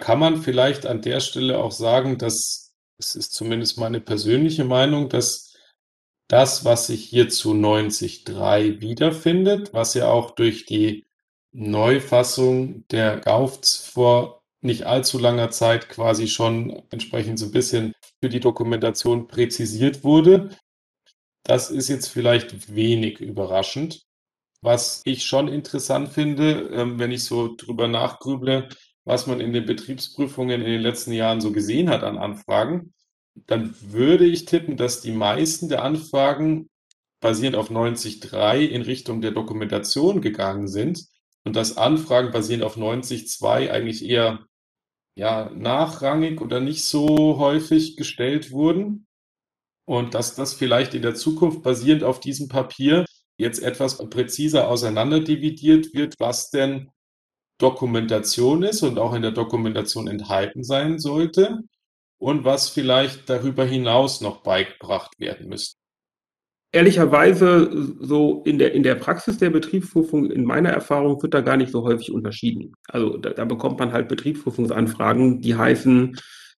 Kann 0.00 0.18
man 0.18 0.38
vielleicht 0.38 0.86
an 0.86 1.02
der 1.02 1.20
Stelle 1.20 1.58
auch 1.58 1.72
sagen, 1.72 2.16
dass 2.16 2.72
es 3.00 3.14
ist 3.14 3.32
zumindest 3.32 3.78
meine 3.78 4.00
persönliche 4.00 4.64
Meinung, 4.64 5.08
dass 5.08 5.47
das, 6.28 6.64
was 6.64 6.86
sich 6.86 7.04
hier 7.04 7.28
zu 7.30 7.52
90.3 7.52 8.80
wiederfindet, 8.80 9.72
was 9.72 9.94
ja 9.94 10.10
auch 10.10 10.32
durch 10.32 10.66
die 10.66 11.06
Neufassung 11.52 12.86
der 12.88 13.18
GAUFs 13.20 13.76
vor 13.92 14.42
nicht 14.60 14.84
allzu 14.84 15.18
langer 15.18 15.50
Zeit 15.50 15.88
quasi 15.88 16.28
schon 16.28 16.82
entsprechend 16.90 17.38
so 17.38 17.46
ein 17.46 17.52
bisschen 17.52 17.94
für 18.20 18.28
die 18.28 18.40
Dokumentation 18.40 19.26
präzisiert 19.28 20.04
wurde. 20.04 20.50
Das 21.44 21.70
ist 21.70 21.88
jetzt 21.88 22.08
vielleicht 22.08 22.74
wenig 22.74 23.20
überraschend. 23.20 24.04
Was 24.60 25.02
ich 25.04 25.24
schon 25.24 25.48
interessant 25.48 26.10
finde, 26.10 26.68
ähm, 26.72 26.98
wenn 26.98 27.12
ich 27.12 27.24
so 27.24 27.54
drüber 27.56 27.88
nachgrüble, 27.88 28.68
was 29.04 29.26
man 29.26 29.40
in 29.40 29.52
den 29.52 29.64
Betriebsprüfungen 29.64 30.60
in 30.60 30.66
den 30.66 30.82
letzten 30.82 31.12
Jahren 31.12 31.40
so 31.40 31.52
gesehen 31.52 31.88
hat 31.88 32.02
an 32.02 32.18
Anfragen, 32.18 32.92
dann 33.46 33.74
würde 33.80 34.24
ich 34.26 34.44
tippen, 34.44 34.76
dass 34.76 35.00
die 35.00 35.12
meisten 35.12 35.68
der 35.68 35.82
Anfragen 35.82 36.68
basierend 37.20 37.56
auf 37.56 37.70
90.3 37.70 38.60
in 38.66 38.82
Richtung 38.82 39.20
der 39.20 39.32
Dokumentation 39.32 40.20
gegangen 40.20 40.68
sind 40.68 41.06
und 41.44 41.56
dass 41.56 41.76
Anfragen 41.76 42.30
basierend 42.30 42.64
auf 42.64 42.76
90.2 42.76 43.70
eigentlich 43.70 44.04
eher 44.04 44.46
ja, 45.16 45.50
nachrangig 45.50 46.40
oder 46.40 46.60
nicht 46.60 46.84
so 46.84 47.38
häufig 47.38 47.96
gestellt 47.96 48.52
wurden 48.52 49.06
und 49.84 50.14
dass 50.14 50.36
das 50.36 50.54
vielleicht 50.54 50.94
in 50.94 51.02
der 51.02 51.14
Zukunft 51.14 51.62
basierend 51.62 52.04
auf 52.04 52.20
diesem 52.20 52.48
Papier 52.48 53.04
jetzt 53.36 53.60
etwas 53.60 53.98
präziser 54.10 54.68
auseinanderdividiert 54.68 55.92
wird, 55.94 56.14
was 56.18 56.50
denn 56.50 56.90
Dokumentation 57.58 58.62
ist 58.62 58.82
und 58.82 58.98
auch 58.98 59.12
in 59.14 59.22
der 59.22 59.32
Dokumentation 59.32 60.06
enthalten 60.06 60.62
sein 60.62 61.00
sollte 61.00 61.58
und 62.18 62.44
was 62.44 62.68
vielleicht 62.68 63.30
darüber 63.30 63.64
hinaus 63.64 64.20
noch 64.20 64.42
beigebracht 64.42 65.18
werden 65.18 65.48
müsste? 65.48 65.76
Ehrlicherweise, 66.70 67.96
so 67.98 68.42
in 68.44 68.58
der, 68.58 68.74
in 68.74 68.82
der 68.82 68.94
Praxis 68.96 69.38
der 69.38 69.48
Betriebsprüfung, 69.48 70.30
in 70.30 70.44
meiner 70.44 70.68
Erfahrung, 70.68 71.22
wird 71.22 71.32
da 71.32 71.40
gar 71.40 71.56
nicht 71.56 71.72
so 71.72 71.82
häufig 71.82 72.12
unterschieden. 72.12 72.74
Also 72.88 73.16
da, 73.16 73.30
da 73.30 73.46
bekommt 73.46 73.78
man 73.78 73.92
halt 73.92 74.08
Betriebsprüfungsanfragen, 74.08 75.40
die 75.40 75.54
heißen, 75.54 76.18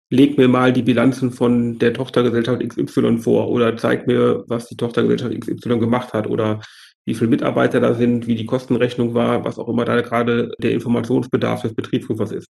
leg 0.08 0.38
mir 0.38 0.48
mal 0.48 0.72
die 0.72 0.82
Bilanzen 0.82 1.30
von 1.30 1.78
der 1.78 1.92
Tochtergesellschaft 1.92 2.66
XY 2.66 3.18
vor 3.18 3.48
oder 3.50 3.76
zeig 3.76 4.06
mir, 4.06 4.44
was 4.46 4.66
die 4.68 4.76
Tochtergesellschaft 4.76 5.38
XY 5.38 5.78
gemacht 5.78 6.14
hat 6.14 6.26
oder 6.26 6.60
wie 7.04 7.14
viele 7.14 7.28
Mitarbeiter 7.28 7.80
da 7.80 7.92
sind, 7.92 8.26
wie 8.26 8.34
die 8.34 8.46
Kostenrechnung 8.46 9.12
war, 9.12 9.44
was 9.44 9.58
auch 9.58 9.68
immer 9.68 9.84
da 9.84 10.00
gerade 10.00 10.52
der 10.58 10.72
Informationsbedarf 10.72 11.62
des 11.62 11.74
Betriebsprüfers 11.74 12.32
ist 12.32 12.48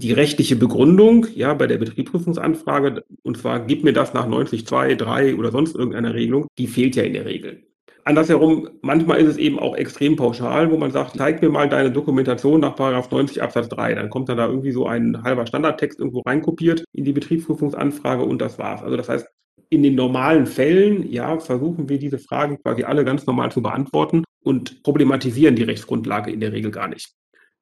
die 0.00 0.12
rechtliche 0.12 0.56
Begründung, 0.56 1.26
ja, 1.34 1.52
bei 1.54 1.66
der 1.66 1.78
Betriebsprüfungsanfrage, 1.78 3.04
und 3.22 3.36
zwar 3.36 3.60
gib 3.60 3.84
mir 3.84 3.92
das 3.92 4.14
nach 4.14 4.26
90.2, 4.26 4.96
3 4.96 5.36
oder 5.36 5.50
sonst 5.50 5.76
irgendeiner 5.76 6.14
Regelung, 6.14 6.46
die 6.58 6.66
fehlt 6.66 6.96
ja 6.96 7.02
in 7.02 7.12
der 7.12 7.26
Regel. 7.26 7.64
Andersherum, 8.04 8.68
manchmal 8.80 9.20
ist 9.20 9.28
es 9.28 9.36
eben 9.36 9.58
auch 9.58 9.76
extrem 9.76 10.16
pauschal, 10.16 10.70
wo 10.70 10.78
man 10.78 10.90
sagt, 10.90 11.16
zeig 11.18 11.42
mir 11.42 11.50
mal 11.50 11.68
deine 11.68 11.92
Dokumentation 11.92 12.60
nach 12.60 12.78
90 12.78 13.42
Absatz 13.42 13.68
3. 13.68 13.94
Dann 13.94 14.08
kommt 14.08 14.30
dann 14.30 14.38
da 14.38 14.46
irgendwie 14.46 14.72
so 14.72 14.86
ein 14.86 15.22
halber 15.22 15.46
Standardtext 15.46 15.98
irgendwo 15.98 16.20
reinkopiert 16.20 16.84
in 16.92 17.04
die 17.04 17.12
Betriebsprüfungsanfrage 17.12 18.24
und 18.24 18.40
das 18.40 18.58
war's. 18.58 18.82
Also 18.82 18.96
das 18.96 19.10
heißt, 19.10 19.28
in 19.68 19.82
den 19.82 19.94
normalen 19.96 20.46
Fällen, 20.46 21.12
ja, 21.12 21.38
versuchen 21.38 21.88
wir 21.90 21.98
diese 21.98 22.18
Fragen 22.18 22.58
quasi 22.62 22.84
alle 22.84 23.04
ganz 23.04 23.26
normal 23.26 23.52
zu 23.52 23.60
beantworten 23.62 24.24
und 24.42 24.82
problematisieren 24.82 25.54
die 25.54 25.62
Rechtsgrundlage 25.62 26.32
in 26.32 26.40
der 26.40 26.52
Regel 26.52 26.70
gar 26.70 26.88
nicht. 26.88 27.12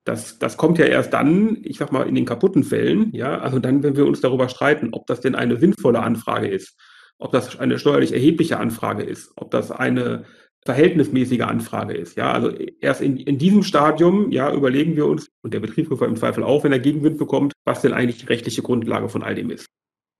Das, 0.08 0.38
das 0.38 0.56
kommt 0.56 0.78
ja 0.78 0.86
erst 0.86 1.12
dann, 1.12 1.58
ich 1.62 1.76
sag 1.76 1.92
mal, 1.92 2.08
in 2.08 2.14
den 2.14 2.24
kaputten 2.24 2.64
Fällen, 2.64 3.14
ja, 3.14 3.40
also 3.40 3.58
dann, 3.58 3.82
wenn 3.82 3.94
wir 3.94 4.06
uns 4.06 4.22
darüber 4.22 4.48
streiten, 4.48 4.88
ob 4.92 5.06
das 5.06 5.20
denn 5.20 5.34
eine 5.34 5.58
sinnvolle 5.58 6.00
Anfrage 6.00 6.48
ist, 6.48 6.78
ob 7.18 7.30
das 7.32 7.58
eine 7.58 7.78
steuerlich 7.78 8.14
erhebliche 8.14 8.58
Anfrage 8.58 9.02
ist, 9.02 9.32
ob 9.36 9.50
das 9.50 9.70
eine 9.70 10.24
verhältnismäßige 10.64 11.42
Anfrage 11.42 11.92
ist. 11.92 12.16
Ja, 12.16 12.32
also 12.32 12.50
erst 12.80 13.02
in, 13.02 13.18
in 13.18 13.36
diesem 13.36 13.62
Stadium, 13.62 14.32
ja, 14.32 14.50
überlegen 14.50 14.96
wir 14.96 15.04
uns 15.04 15.28
und 15.42 15.52
der 15.52 15.60
Betriebsprüfer 15.60 16.06
im 16.06 16.16
Zweifel 16.16 16.42
auch, 16.42 16.64
wenn 16.64 16.72
er 16.72 16.78
Gegenwind 16.78 17.18
bekommt, 17.18 17.52
was 17.66 17.82
denn 17.82 17.92
eigentlich 17.92 18.20
die 18.20 18.28
rechtliche 18.28 18.62
Grundlage 18.62 19.10
von 19.10 19.22
all 19.22 19.34
dem 19.34 19.50
ist. 19.50 19.66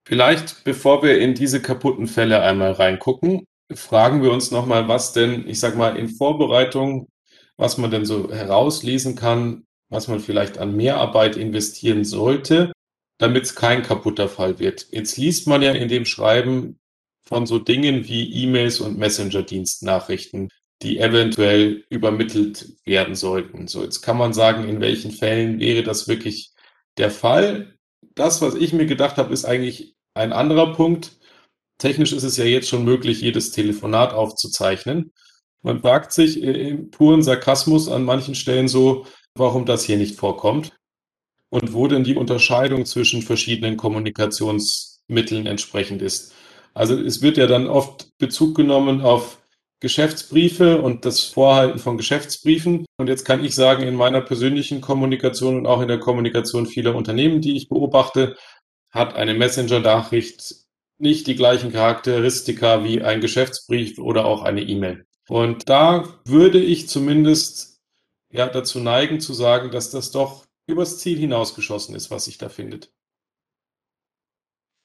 Vielleicht, 0.07 0.65
bevor 0.65 1.03
wir 1.03 1.19
in 1.19 1.33
diese 1.33 1.63
kaputten 1.63 2.07
Fälle 2.07 2.43
einmal 2.43 2.73
reingucken, 2.73 3.47
fragen 3.73 4.23
wir 4.23 4.33
uns 4.33 4.51
nochmal, 4.51 4.87
was 4.87 5.15
denn, 5.15 5.49
ich 5.49 5.61
sag 5.61 5.79
mal, 5.79 5.97
in 5.97 6.11
Vorbereitung, 6.11 7.09
was 7.57 7.79
man 7.79 7.91
denn 7.91 8.05
so 8.05 8.31
herauslesen 8.31 9.15
kann, 9.15 9.65
was 9.89 10.09
man 10.09 10.21
vielleicht 10.21 10.59
an 10.59 10.77
Mehrarbeit 10.77 11.37
investieren 11.37 12.05
sollte, 12.05 12.73
damit 13.19 13.45
es 13.45 13.55
kein 13.55 13.83
kaputter 13.83 14.29
Fall 14.29 14.59
wird. 14.59 14.87
Jetzt 14.91 15.17
liest 15.17 15.47
man 15.47 15.63
ja 15.63 15.73
in 15.73 15.89
dem 15.89 16.05
Schreiben 16.05 16.79
von 17.25 17.47
so 17.47 17.59
Dingen 17.59 18.09
wie 18.09 18.33
E-Mails 18.45 18.81
und 18.81 18.99
Messenger-Dienstnachrichten, 18.99 20.49
die 20.83 20.99
eventuell 20.99 21.85
übermittelt 21.91 22.77
werden 22.85 23.15
sollten. 23.15 23.67
So, 23.67 23.83
jetzt 23.83 24.01
kann 24.01 24.17
man 24.17 24.33
sagen, 24.33 24.69
in 24.69 24.81
welchen 24.81 25.11
Fällen 25.11 25.59
wäre 25.59 25.83
das 25.83 26.09
wirklich 26.09 26.53
der 26.97 27.11
Fall. 27.11 27.75
Das, 28.15 28.41
was 28.41 28.55
ich 28.55 28.73
mir 28.73 28.87
gedacht 28.87 29.17
habe, 29.17 29.33
ist 29.33 29.45
eigentlich 29.45 29.97
ein 30.15 30.33
anderer 30.33 30.73
Punkt. 30.75 31.19
Technisch 31.79 32.13
ist 32.13 32.23
es 32.23 32.37
ja 32.37 32.45
jetzt 32.45 32.69
schon 32.69 32.85
möglich, 32.85 33.21
jedes 33.21 33.51
Telefonat 33.51 34.13
aufzuzeichnen. 34.13 35.13
Man 35.63 35.81
fragt 35.81 36.13
sich 36.13 36.41
im 36.41 36.91
puren 36.91 37.23
Sarkasmus 37.23 37.89
an 37.89 38.05
manchen 38.05 38.35
Stellen 38.35 38.69
so, 38.69 39.07
warum 39.35 39.67
das 39.67 39.85
hier 39.85 39.97
nicht 39.97 40.17
vorkommt 40.17 40.77
und 41.51 41.73
wo 41.73 41.87
denn 41.87 42.05
die 42.05 42.17
Unterscheidung 42.17 42.85
zwischen 42.85 43.23
verschiedenen 43.23 43.77
Kommunikationsmitteln 43.77 45.47
entsprechend 45.47 46.03
ist. 46.03 46.35
Also 46.75 46.99
es 47.01 47.23
wird 47.23 47.37
ja 47.37 47.47
dann 47.47 47.67
oft 47.67 48.17
Bezug 48.19 48.55
genommen 48.55 49.01
auf 49.01 49.39
Geschäftsbriefe 49.81 50.83
und 50.83 51.05
das 51.05 51.25
Vorhalten 51.25 51.79
von 51.79 51.97
Geschäftsbriefen. 51.97 52.85
Und 52.97 53.09
jetzt 53.09 53.25
kann 53.25 53.45
ich 53.45 53.55
sagen, 53.55 53.85
in 53.85 53.95
meiner 53.95 54.21
persönlichen 54.21 54.81
Kommunikation 54.81 55.57
und 55.57 55.67
auch 55.67 55.81
in 55.81 55.89
der 55.89 56.01
Kommunikation 56.01 56.67
vieler 56.67 56.97
Unternehmen, 56.97 57.41
die 57.41 57.57
ich 57.57 57.69
beobachte, 57.69 58.37
hat 58.91 59.15
eine 59.15 59.35
Messenger-Nachricht 59.35 60.67
nicht 60.99 61.29
die 61.29 61.37
gleichen 61.37 61.73
Charakteristika 61.73 62.83
wie 62.83 63.03
ein 63.03 63.21
Geschäftsbrief 63.21 63.99
oder 63.99 64.25
auch 64.25 64.43
eine 64.43 64.63
E-Mail. 64.63 65.07
Und 65.29 65.69
da 65.69 66.09
würde 66.25 66.61
ich 66.61 66.89
zumindest 66.89 67.78
ja 68.31 68.49
dazu 68.49 68.81
neigen 68.81 69.21
zu 69.21 69.33
sagen, 69.33 69.71
dass 69.71 69.91
das 69.91 70.11
doch 70.11 70.47
übers 70.67 70.99
Ziel 70.99 71.19
hinausgeschossen 71.19 71.95
ist, 71.95 72.11
was 72.11 72.27
sich 72.27 72.39
da 72.39 72.49
findet. 72.49 72.93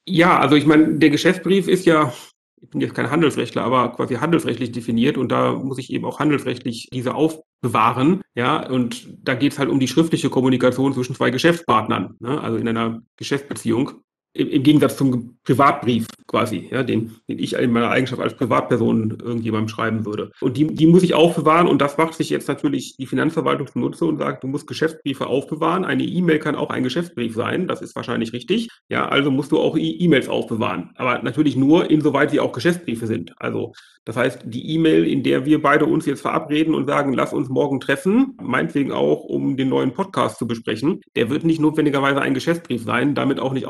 Ja, 0.06 0.38
also 0.38 0.56
ich 0.56 0.66
meine, 0.66 0.98
der 0.98 1.10
Geschäftsbrief 1.10 1.68
ist 1.68 1.86
ja, 1.86 2.12
ich 2.60 2.68
bin 2.70 2.80
jetzt 2.80 2.94
kein 2.94 3.10
Handelsrechtler, 3.10 3.62
aber 3.62 3.92
quasi 3.92 4.14
handelsrechtlich 4.16 4.72
definiert 4.72 5.16
und 5.16 5.30
da 5.30 5.52
muss 5.52 5.78
ich 5.78 5.92
eben 5.92 6.04
auch 6.04 6.18
handelsrechtlich 6.18 6.88
diese 6.92 7.14
aufbewahren. 7.14 8.22
Ja, 8.34 8.66
und 8.68 9.08
da 9.22 9.34
geht 9.34 9.52
es 9.52 9.58
halt 9.58 9.70
um 9.70 9.80
die 9.80 9.88
schriftliche 9.88 10.30
Kommunikation 10.30 10.92
zwischen 10.92 11.14
zwei 11.14 11.30
Geschäftspartnern, 11.30 12.16
ne? 12.20 12.40
also 12.40 12.58
in 12.58 12.68
einer 12.68 13.02
Geschäftsbeziehung 13.16 14.03
im, 14.34 14.62
Gegensatz 14.62 14.96
zum 14.96 15.38
Privatbrief 15.44 16.06
quasi, 16.26 16.68
ja, 16.70 16.82
den, 16.82 17.12
den 17.28 17.38
ich 17.38 17.54
in 17.54 17.70
meiner 17.70 17.90
Eigenschaft 17.90 18.20
als 18.20 18.34
Privatperson 18.34 19.18
irgendjemandem 19.22 19.68
schreiben 19.68 20.04
würde. 20.04 20.32
Und 20.40 20.56
die, 20.56 20.66
die 20.66 20.86
muss 20.86 21.02
ich 21.02 21.14
aufbewahren 21.14 21.68
und 21.68 21.80
das 21.80 21.96
macht 21.96 22.14
sich 22.14 22.30
jetzt 22.30 22.48
natürlich 22.48 22.96
die 22.96 23.06
Finanzverwaltung 23.06 23.68
zunutze 23.68 24.04
und 24.04 24.18
sagt, 24.18 24.42
du 24.42 24.48
musst 24.48 24.66
Geschäftsbriefe 24.66 25.26
aufbewahren. 25.26 25.84
Eine 25.84 26.04
E-Mail 26.04 26.40
kann 26.40 26.56
auch 26.56 26.70
ein 26.70 26.82
Geschäftsbrief 26.82 27.34
sein, 27.34 27.68
das 27.68 27.80
ist 27.80 27.94
wahrscheinlich 27.94 28.32
richtig. 28.32 28.68
Ja, 28.88 29.08
also 29.08 29.30
musst 29.30 29.52
du 29.52 29.60
auch 29.60 29.76
E-Mails 29.78 30.28
aufbewahren. 30.28 30.90
Aber 30.96 31.22
natürlich 31.22 31.56
nur, 31.56 31.88
insoweit 31.90 32.30
sie 32.30 32.40
auch 32.40 32.52
Geschäftsbriefe 32.52 33.06
sind. 33.06 33.34
Also 33.38 33.72
das 34.04 34.16
heißt, 34.16 34.42
die 34.44 34.74
E-Mail, 34.74 35.06
in 35.06 35.22
der 35.22 35.46
wir 35.46 35.62
beide 35.62 35.86
uns 35.86 36.04
jetzt 36.04 36.20
verabreden 36.20 36.74
und 36.74 36.86
sagen, 36.86 37.14
lass 37.14 37.32
uns 37.32 37.48
morgen 37.48 37.80
treffen, 37.80 38.36
meinetwegen 38.42 38.92
auch, 38.92 39.24
um 39.24 39.56
den 39.56 39.70
neuen 39.70 39.92
Podcast 39.94 40.38
zu 40.38 40.46
besprechen, 40.46 41.00
der 41.16 41.30
wird 41.30 41.44
nicht 41.44 41.60
notwendigerweise 41.60 42.20
ein 42.20 42.34
Geschäftsbrief 42.34 42.84
sein, 42.84 43.14
damit 43.14 43.40
auch 43.40 43.54
nicht 43.54 43.66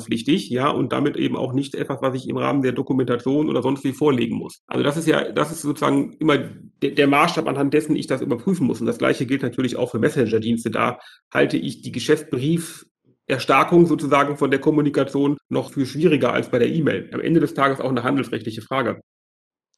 aufbewahrungspflichtig, 0.00 0.50
ja, 0.50 0.68
und 0.68 0.92
damit 0.92 1.16
eben 1.16 1.36
auch 1.36 1.52
nicht 1.52 1.74
etwas, 1.74 2.00
was 2.02 2.14
ich 2.14 2.28
im 2.28 2.36
Rahmen 2.36 2.62
der 2.62 2.72
Dokumentation 2.72 3.48
oder 3.48 3.62
sonst 3.62 3.84
wie 3.84 3.92
vorlegen 3.92 4.36
muss. 4.36 4.62
Also 4.66 4.82
das 4.82 4.96
ist 4.96 5.06
ja, 5.06 5.30
das 5.32 5.52
ist 5.52 5.62
sozusagen 5.62 6.14
immer 6.14 6.38
der, 6.38 6.92
der 6.92 7.06
Maßstab, 7.06 7.46
anhand 7.46 7.74
dessen 7.74 7.96
ich 7.96 8.06
das 8.06 8.22
überprüfen 8.22 8.66
muss. 8.66 8.80
Und 8.80 8.86
das 8.86 8.98
Gleiche 8.98 9.26
gilt 9.26 9.42
natürlich 9.42 9.76
auch 9.76 9.90
für 9.90 9.98
Messenger-Dienste. 9.98 10.70
Da 10.70 10.98
halte 11.32 11.56
ich 11.56 11.82
die 11.82 11.92
Geschäftsbrief 11.92 12.86
Erstarkung 13.26 13.86
sozusagen 13.86 14.36
von 14.36 14.50
der 14.50 14.60
Kommunikation 14.60 15.36
noch 15.48 15.72
viel 15.72 15.86
schwieriger 15.86 16.32
als 16.32 16.50
bei 16.50 16.58
der 16.58 16.68
E-Mail. 16.68 17.10
Am 17.12 17.20
Ende 17.20 17.38
des 17.38 17.54
Tages 17.54 17.80
auch 17.80 17.90
eine 17.90 18.02
handelsrechtliche 18.02 18.62
Frage. 18.62 19.00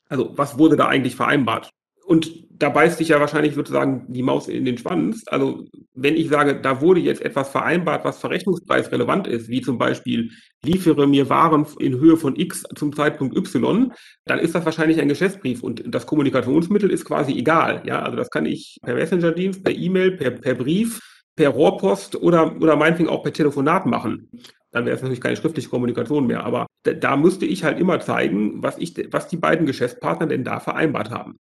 Also 0.09 0.33
was 0.37 0.59
wurde 0.59 0.77
da 0.77 0.89
eigentlich 0.89 1.17
vereinbart? 1.17 1.71
Und 2.05 2.47
da 2.51 2.69
beißt 2.69 2.99
sich 2.99 3.09
ja 3.09 3.21
wahrscheinlich 3.21 3.55
sozusagen 3.55 4.05
die 4.09 4.23
Maus 4.23 4.49
in 4.49 4.65
den 4.65 4.79
Schwanz. 4.79 5.25
Also 5.27 5.65
wenn 5.95 6.17
ich 6.17 6.29
sage, 6.29 6.61
da 6.61 6.81
wurde 6.81 7.01
jetzt 7.01 7.23
etwas 7.23 7.49
vereinbart, 7.49 8.05
was 8.05 8.19
verrechnungspreisrelevant 8.19 9.27
ist, 9.27 9.49
wie 9.49 9.61
zum 9.61 9.79
Beispiel 9.79 10.31
liefere 10.65 11.07
mir 11.07 11.29
Waren 11.29 11.67
in 11.79 11.99
Höhe 11.99 12.17
von 12.17 12.37
X 12.37 12.65
zum 12.77 12.95
Zeitpunkt 12.95 13.37
Y, 13.37 13.93
dann 14.27 14.39
ist 14.39 14.55
das 14.55 14.65
wahrscheinlich 14.65 15.01
ein 15.01 15.09
Geschäftsbrief 15.09 15.63
und 15.63 15.83
das 15.87 16.07
Kommunikationsmittel 16.07 16.91
ist 16.91 17.05
quasi 17.05 17.33
egal. 17.33 17.83
Ja, 17.85 18.03
also 18.03 18.17
das 18.17 18.31
kann 18.31 18.47
ich 18.47 18.79
per 18.83 18.95
Messenger-Dienst, 18.95 19.65
per 19.65 19.75
E-Mail, 19.75 20.13
per, 20.13 20.31
per 20.33 20.55
Brief, 20.55 21.01
per 21.35 21.51
Rohrpost 21.51 22.17
oder, 22.17 22.57
oder 22.61 22.77
meinetwegen 22.77 23.09
auch 23.09 23.23
per 23.23 23.33
Telefonat 23.33 23.87
machen 23.87 24.29
dann 24.73 24.87
wäre 24.87 24.97
es 24.97 25.03
natürlich 25.03 25.21
keine 25.21 25.37
schriftliche 25.37 25.69
Kommunikation 25.69 26.27
mehr. 26.27 26.45
Aber 26.45 26.67
da, 26.83 26.93
da 26.95 27.17
müsste 27.17 27.45
ich 27.45 27.63
halt 27.63 27.79
immer 27.79 28.01
zeigen, 28.01 28.63
was, 28.63 28.79
ich, 28.79 28.95
was 29.11 29.29
die 29.29 29.37
beiden 29.37 29.67
Geschäftspartner 29.67 30.27
denn 30.27 30.45
da 30.45 30.61
vereinbart 30.61 31.11
haben. 31.11 31.39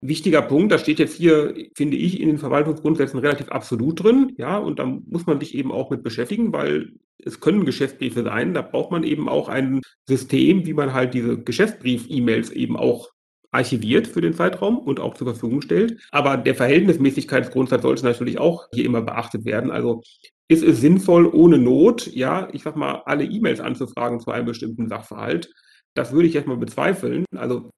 Wichtiger 0.00 0.42
Punkt, 0.42 0.70
da 0.70 0.78
steht 0.78 1.00
jetzt 1.00 1.16
hier, 1.16 1.54
finde 1.74 1.96
ich, 1.96 2.20
in 2.20 2.28
den 2.28 2.38
Verwaltungsgrundsätzen 2.38 3.18
relativ 3.18 3.48
absolut 3.48 4.02
drin, 4.02 4.32
ja, 4.36 4.56
und 4.56 4.78
da 4.78 4.86
muss 4.86 5.26
man 5.26 5.40
sich 5.40 5.54
eben 5.54 5.72
auch 5.72 5.90
mit 5.90 6.04
beschäftigen, 6.04 6.52
weil 6.52 6.92
es 7.24 7.40
können 7.40 7.64
Geschäftsbriefe 7.64 8.22
sein, 8.22 8.54
da 8.54 8.62
braucht 8.62 8.92
man 8.92 9.02
eben 9.02 9.28
auch 9.28 9.48
ein 9.48 9.82
System, 10.08 10.66
wie 10.66 10.74
man 10.74 10.94
halt 10.94 11.14
diese 11.14 11.38
Geschäftsbrief-E-Mails 11.38 12.50
eben 12.50 12.76
auch 12.76 13.10
archiviert 13.50 14.06
für 14.06 14.20
den 14.20 14.34
Zeitraum 14.34 14.78
und 14.78 15.00
auch 15.00 15.14
zur 15.14 15.26
Verfügung 15.26 15.62
stellt. 15.62 15.98
Aber 16.10 16.36
der 16.36 16.54
Verhältnismäßigkeitsgrundsatz 16.54 17.82
sollte 17.82 18.04
natürlich 18.04 18.38
auch 18.38 18.66
hier 18.72 18.84
immer 18.84 19.02
beachtet 19.02 19.44
werden. 19.44 19.70
Also 19.70 20.02
ist 20.48 20.62
es 20.62 20.80
sinnvoll, 20.80 21.26
ohne 21.26 21.58
Not, 21.58 22.06
ja, 22.14 22.48
ich 22.52 22.62
sag 22.62 22.76
mal, 22.76 23.02
alle 23.06 23.24
E-Mails 23.24 23.60
anzufragen 23.60 24.20
zu 24.20 24.30
einem 24.30 24.46
bestimmten 24.46 24.88
Sachverhalt? 24.88 25.50
Das 25.94 26.12
würde 26.12 26.28
ich 26.28 26.34
erstmal 26.34 26.56
bezweifeln. 26.58 27.24
Also 27.36 27.70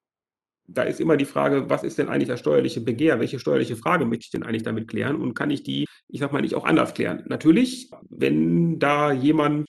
da 0.67 0.83
ist 0.83 0.99
immer 0.99 1.17
die 1.17 1.25
Frage, 1.25 1.69
was 1.69 1.83
ist 1.83 1.97
denn 1.97 2.07
eigentlich 2.07 2.29
das 2.29 2.39
steuerliche 2.39 2.81
Begehr? 2.81 3.19
Welche 3.19 3.39
steuerliche 3.39 3.75
Frage 3.75 4.05
möchte 4.05 4.25
ich 4.25 4.31
denn 4.31 4.43
eigentlich 4.43 4.63
damit 4.63 4.87
klären? 4.87 5.17
Und 5.17 5.33
kann 5.33 5.51
ich 5.51 5.63
die, 5.63 5.85
ich 6.07 6.19
sag 6.19 6.31
mal, 6.31 6.41
nicht 6.41 6.55
auch 6.55 6.65
anders 6.65 6.93
klären? 6.93 7.23
Natürlich, 7.27 7.89
wenn 8.09 8.79
da 8.79 9.11
jemand 9.11 9.67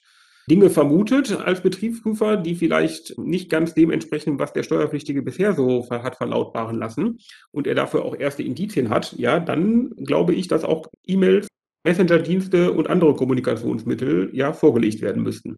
Dinge 0.49 0.69
vermutet 0.69 1.31
als 1.39 1.61
Betriebsprüfer, 1.61 2.35
die 2.37 2.55
vielleicht 2.55 3.17
nicht 3.17 3.49
ganz 3.49 3.73
dem 3.73 3.91
entsprechen, 3.91 4.39
was 4.39 4.51
der 4.51 4.63
Steuerpflichtige 4.63 5.21
bisher 5.21 5.53
so 5.53 5.87
hat 5.89 6.17
verlautbaren 6.17 6.77
lassen 6.77 7.17
und 7.51 7.65
er 7.65 7.75
dafür 7.75 8.03
auch 8.03 8.15
erste 8.15 8.43
Indizien 8.43 8.89
hat, 8.89 9.13
ja, 9.13 9.39
dann 9.39 9.91
glaube 9.95 10.33
ich, 10.33 10.49
dass 10.49 10.65
auch 10.65 10.87
E-Mails 11.05 11.47
Messenger-Dienste 11.85 12.71
und 12.71 12.89
andere 12.89 13.15
Kommunikationsmittel 13.15 14.29
ja 14.33 14.53
vorgelegt 14.53 15.01
werden 15.01 15.23
müssten. 15.23 15.57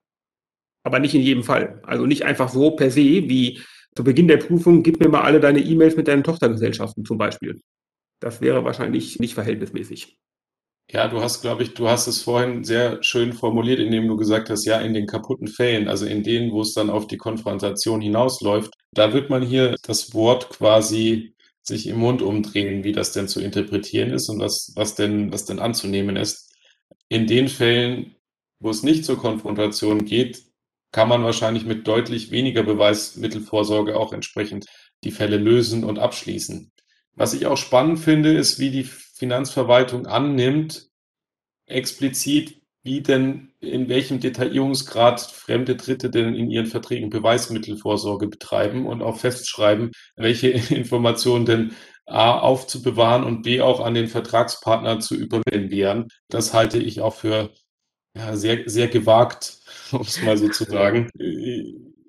Aber 0.83 0.99
nicht 0.99 1.15
in 1.15 1.21
jedem 1.21 1.43
Fall. 1.43 1.81
Also 1.83 2.05
nicht 2.05 2.23
einfach 2.23 2.49
so 2.49 2.71
per 2.71 2.91
se 2.91 3.01
wie 3.01 3.61
zu 3.95 4.03
Beginn 4.03 4.27
der 4.27 4.37
Prüfung, 4.37 4.83
gib 4.83 4.99
mir 4.99 5.09
mal 5.09 5.21
alle 5.21 5.39
deine 5.39 5.59
E-Mails 5.59 5.95
mit 5.95 6.07
deinen 6.07 6.23
Tochtergesellschaften 6.23 7.05
zum 7.05 7.17
Beispiel. 7.17 7.61
Das 8.19 8.41
wäre 8.41 8.63
wahrscheinlich 8.63 9.19
nicht 9.19 9.33
verhältnismäßig. 9.33 10.17
Ja, 10.91 11.07
du 11.07 11.19
hast, 11.21 11.41
glaube 11.41 11.63
ich, 11.63 11.73
du 11.73 11.87
hast 11.87 12.05
es 12.07 12.21
vorhin 12.21 12.63
sehr 12.63 13.01
schön 13.01 13.33
formuliert, 13.33 13.79
indem 13.79 14.07
du 14.07 14.17
gesagt 14.17 14.49
hast, 14.51 14.65
ja, 14.65 14.79
in 14.81 14.93
den 14.93 15.07
kaputten 15.07 15.47
Fällen, 15.47 15.87
also 15.87 16.05
in 16.05 16.21
denen, 16.21 16.51
wo 16.51 16.61
es 16.61 16.73
dann 16.73 16.91
auf 16.91 17.07
die 17.07 17.17
Konfrontation 17.17 18.01
hinausläuft, 18.01 18.73
da 18.91 19.11
wird 19.11 19.29
man 19.31 19.41
hier 19.41 19.75
das 19.81 20.13
Wort 20.13 20.49
quasi 20.49 21.33
sich 21.63 21.87
im 21.87 21.97
Mund 21.97 22.21
umdrehen, 22.21 22.83
wie 22.83 22.91
das 22.91 23.13
denn 23.13 23.27
zu 23.27 23.41
interpretieren 23.41 24.11
ist 24.11 24.29
und 24.29 24.39
was, 24.39 24.73
was 24.75 24.93
denn, 24.93 25.33
was 25.33 25.45
denn 25.45 25.57
anzunehmen 25.59 26.17
ist. 26.17 26.53
In 27.09 27.25
den 27.25 27.47
Fällen, 27.47 28.15
wo 28.59 28.69
es 28.69 28.83
nicht 28.83 29.05
zur 29.05 29.17
Konfrontation 29.17 30.05
geht, 30.05 30.44
kann 30.95 31.09
man 31.09 31.25
wahrscheinlich 31.25 31.65
mit 31.65 31.89
deutlich 31.89 32.31
weniger 32.31 32.63
Beweismittelvorsorge 32.63 33.97
auch 33.99 34.13
entsprechend 34.13 34.67
die 35.03 35.11
Fälle 35.11 35.35
lösen 35.35 35.83
und 35.83 35.99
abschließen. 35.99 36.71
Was 37.15 37.33
ich 37.33 37.47
auch 37.47 37.57
spannend 37.57 37.99
finde, 37.99 38.31
ist, 38.31 38.59
wie 38.59 38.71
die 38.71 38.85
Finanzverwaltung 38.85 40.07
annimmt, 40.07 40.87
explizit, 41.65 42.61
wie 42.83 43.01
denn, 43.01 43.51
in 43.59 43.89
welchem 43.89 44.21
Detaillierungsgrad 44.21 45.19
fremde 45.19 45.75
Dritte 45.75 46.09
denn 46.09 46.33
in 46.33 46.49
ihren 46.49 46.67
Verträgen 46.67 47.09
Beweismittelvorsorge 47.09 48.27
betreiben 48.29 48.85
und 48.85 49.01
auch 49.01 49.17
festschreiben, 49.17 49.91
welche 50.15 50.47
Informationen 50.73 51.45
denn 51.45 51.73
A 52.05 52.39
aufzubewahren 52.39 53.25
und 53.25 53.41
B 53.41 53.59
auch 53.59 53.81
an 53.81 53.95
den 53.95 54.07
Vertragspartner 54.07 55.01
zu 55.01 55.15
übermitteln 55.15 55.71
wären. 55.71 56.07
Das 56.29 56.53
halte 56.53 56.77
ich 56.77 57.01
auch 57.01 57.15
für 57.15 57.49
ja, 58.15 58.37
sehr, 58.37 58.63
sehr 58.69 58.87
gewagt, 58.87 59.59
um 59.91 60.01
es 60.01 60.21
mal 60.23 60.37
so 60.37 60.49
zu 60.49 60.63
sagen. 60.65 61.09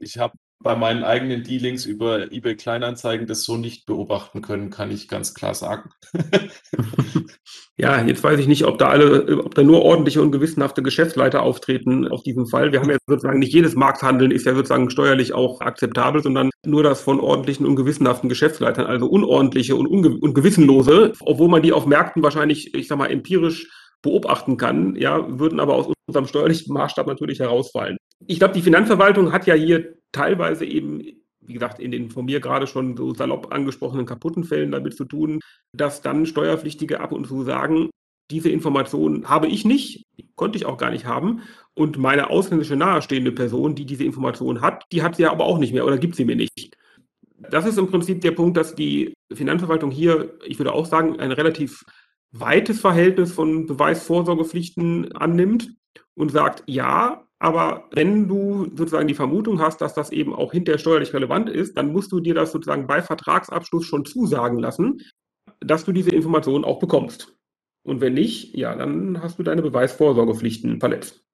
Ich 0.00 0.18
habe 0.18 0.35
bei 0.61 0.75
meinen 0.75 1.04
eigenen 1.04 1.42
Dealings 1.42 1.87
über 1.87 2.33
eBay 2.33 2.56
Kleinanzeigen 2.56 3.26
das 3.26 3.45
so 3.45 3.56
nicht 3.56 3.87
beobachten 3.87 4.42
können, 4.42 4.71
kann 4.71 4.90
ich 4.90 5.09
ganz 5.09 5.35
klar 5.35 5.54
sagen. 5.54 5.90
Ja, 7.78 8.02
jetzt 8.02 8.25
weiß 8.25 8.40
ich 8.40 8.47
nicht, 8.47 8.64
ob 8.64 8.78
da 8.78 8.88
alle, 8.88 9.45
ob 9.45 9.54
da 9.54 9.62
nur 9.62 9.83
ordentliche 9.83 10.23
und 10.23 10.33
gewissenhafte 10.33 10.83
Geschäftsleiter 10.83 11.42
auftreten 11.42 12.09
auf 12.09 12.23
diesem 12.23 12.47
Fall. 12.47 12.73
Wir 12.73 12.80
haben 12.80 12.88
ja 12.88 12.97
sozusagen 13.06 13.38
nicht 13.38 13.52
jedes 13.52 13.75
Markthandeln 13.75 14.30
ist 14.30 14.47
ja 14.47 14.54
sozusagen 14.54 14.88
steuerlich 14.88 15.35
auch 15.35 15.61
akzeptabel, 15.61 16.23
sondern 16.23 16.49
nur 16.64 16.83
das 16.83 17.02
von 17.02 17.21
ordentlichen 17.21 17.66
und 17.66 17.76
gewissenhaften 17.76 18.30
Geschäftsleitern, 18.30 18.87
also 18.87 19.06
unordentliche 19.06 19.76
und, 19.76 19.87
unge 19.87 20.16
und 20.16 20.33
gewissenlose, 20.33 21.12
obwohl 21.21 21.49
man 21.49 21.61
die 21.61 21.75
auf 21.75 21.85
Märkten 21.85 22.23
wahrscheinlich, 22.23 22.75
ich 22.75 22.88
sag 22.88 22.97
mal, 22.97 23.11
empirisch 23.11 23.68
beobachten 24.00 24.56
kann, 24.56 24.97
ja, 24.97 25.38
würden 25.38 25.61
aber 25.61 25.75
aus 25.75 25.92
unserem 26.06 26.26
steuerlichen 26.26 26.72
Maßstab 26.72 27.06
natürlich 27.06 27.40
herausfallen. 27.40 27.96
Ich 28.26 28.38
glaube, 28.38 28.54
die 28.54 28.62
Finanzverwaltung 28.62 29.32
hat 29.32 29.46
ja 29.46 29.54
hier 29.54 29.94
teilweise 30.12 30.64
eben 30.64 31.02
wie 31.46 31.54
gesagt, 31.54 31.78
in 31.78 31.90
den 31.90 32.10
von 32.10 32.25
mir 32.25 32.40
gerade 32.40 32.66
schon 32.66 32.96
so 32.96 33.14
salopp 33.14 33.52
angesprochenen 33.52 34.06
kaputten 34.06 34.44
Fällen 34.44 34.72
damit 34.72 34.96
zu 34.96 35.04
tun, 35.04 35.40
dass 35.72 36.02
dann 36.02 36.26
Steuerpflichtige 36.26 37.00
ab 37.00 37.12
und 37.12 37.26
zu 37.26 37.44
sagen, 37.44 37.90
diese 38.30 38.50
Information 38.50 39.28
habe 39.28 39.46
ich 39.46 39.64
nicht, 39.64 40.04
konnte 40.34 40.58
ich 40.58 40.66
auch 40.66 40.78
gar 40.78 40.90
nicht 40.90 41.06
haben. 41.06 41.42
Und 41.75 41.96
meine 41.98 42.30
ausländische 42.30 42.75
nahestehende 42.75 43.30
Person, 43.30 43.76
die 43.76 43.86
diese 43.86 44.04
Information 44.04 44.60
hat, 44.60 44.84
die 44.90 45.02
hat 45.02 45.16
sie 45.16 45.22
ja 45.22 45.30
aber 45.30 45.44
auch 45.44 45.58
nicht 45.58 45.72
mehr 45.72 45.86
oder 45.86 45.98
gibt 45.98 46.16
sie 46.16 46.25
mir 46.25 46.36
nicht. 46.36 46.76
Das 47.50 47.66
ist 47.66 47.78
im 47.78 47.88
Prinzip 47.88 48.22
der 48.22 48.32
Punkt, 48.32 48.56
dass 48.56 48.75
die 48.75 49.14
Finanzverwaltung 49.32 49.90
hier, 49.90 50.36
ich 50.44 50.58
würde 50.58 50.72
auch 50.72 50.86
sagen, 50.86 51.20
ein 51.20 51.32
relativ 51.32 51.84
weites 52.32 52.80
Verhältnis 52.80 53.32
von 53.32 53.66
Beweisvorsorgepflichten 53.66 55.12
annimmt 55.12 55.70
und 56.15 56.31
sagt, 56.31 56.62
ja, 56.67 57.26
aber 57.38 57.85
wenn 57.93 58.29
du 58.29 58.67
sozusagen 58.75 59.09
die 59.09 59.15
Vermutung 59.15 59.61
hast, 59.61 59.81
dass 59.81 59.95
das 59.95 60.11
eben 60.11 60.35
auch 60.35 60.53
hinterher 60.53 60.79
steuerlich 60.79 61.12
relevant 61.12 61.50
ist, 61.50 61.76
dann 61.76 61.93
musst 61.93 62.11
du 62.12 62.21
dir 62.21 62.35
das 62.35 62.53
sozusagen 62.53 62.87
bei 62.87 63.03
Vertragsabschluss 63.03 63.85
schon 63.85 64.05
zusagen 64.05 64.59
lassen, 64.59 65.00
dass 65.61 65.85
du 65.85 65.93
diese 65.93 66.11
Informationen 66.11 66.65
auch 66.65 66.79
bekommst. 66.79 67.37
Und 67.83 68.00
wenn 68.00 68.15
nicht, 68.15 68.55
ja, 68.57 68.75
dann 68.75 69.23
hast 69.23 69.38
du 69.38 69.43
deine 69.43 69.62
Beweisvorsorgepflichten 69.62 70.81
verletzt 70.81 71.26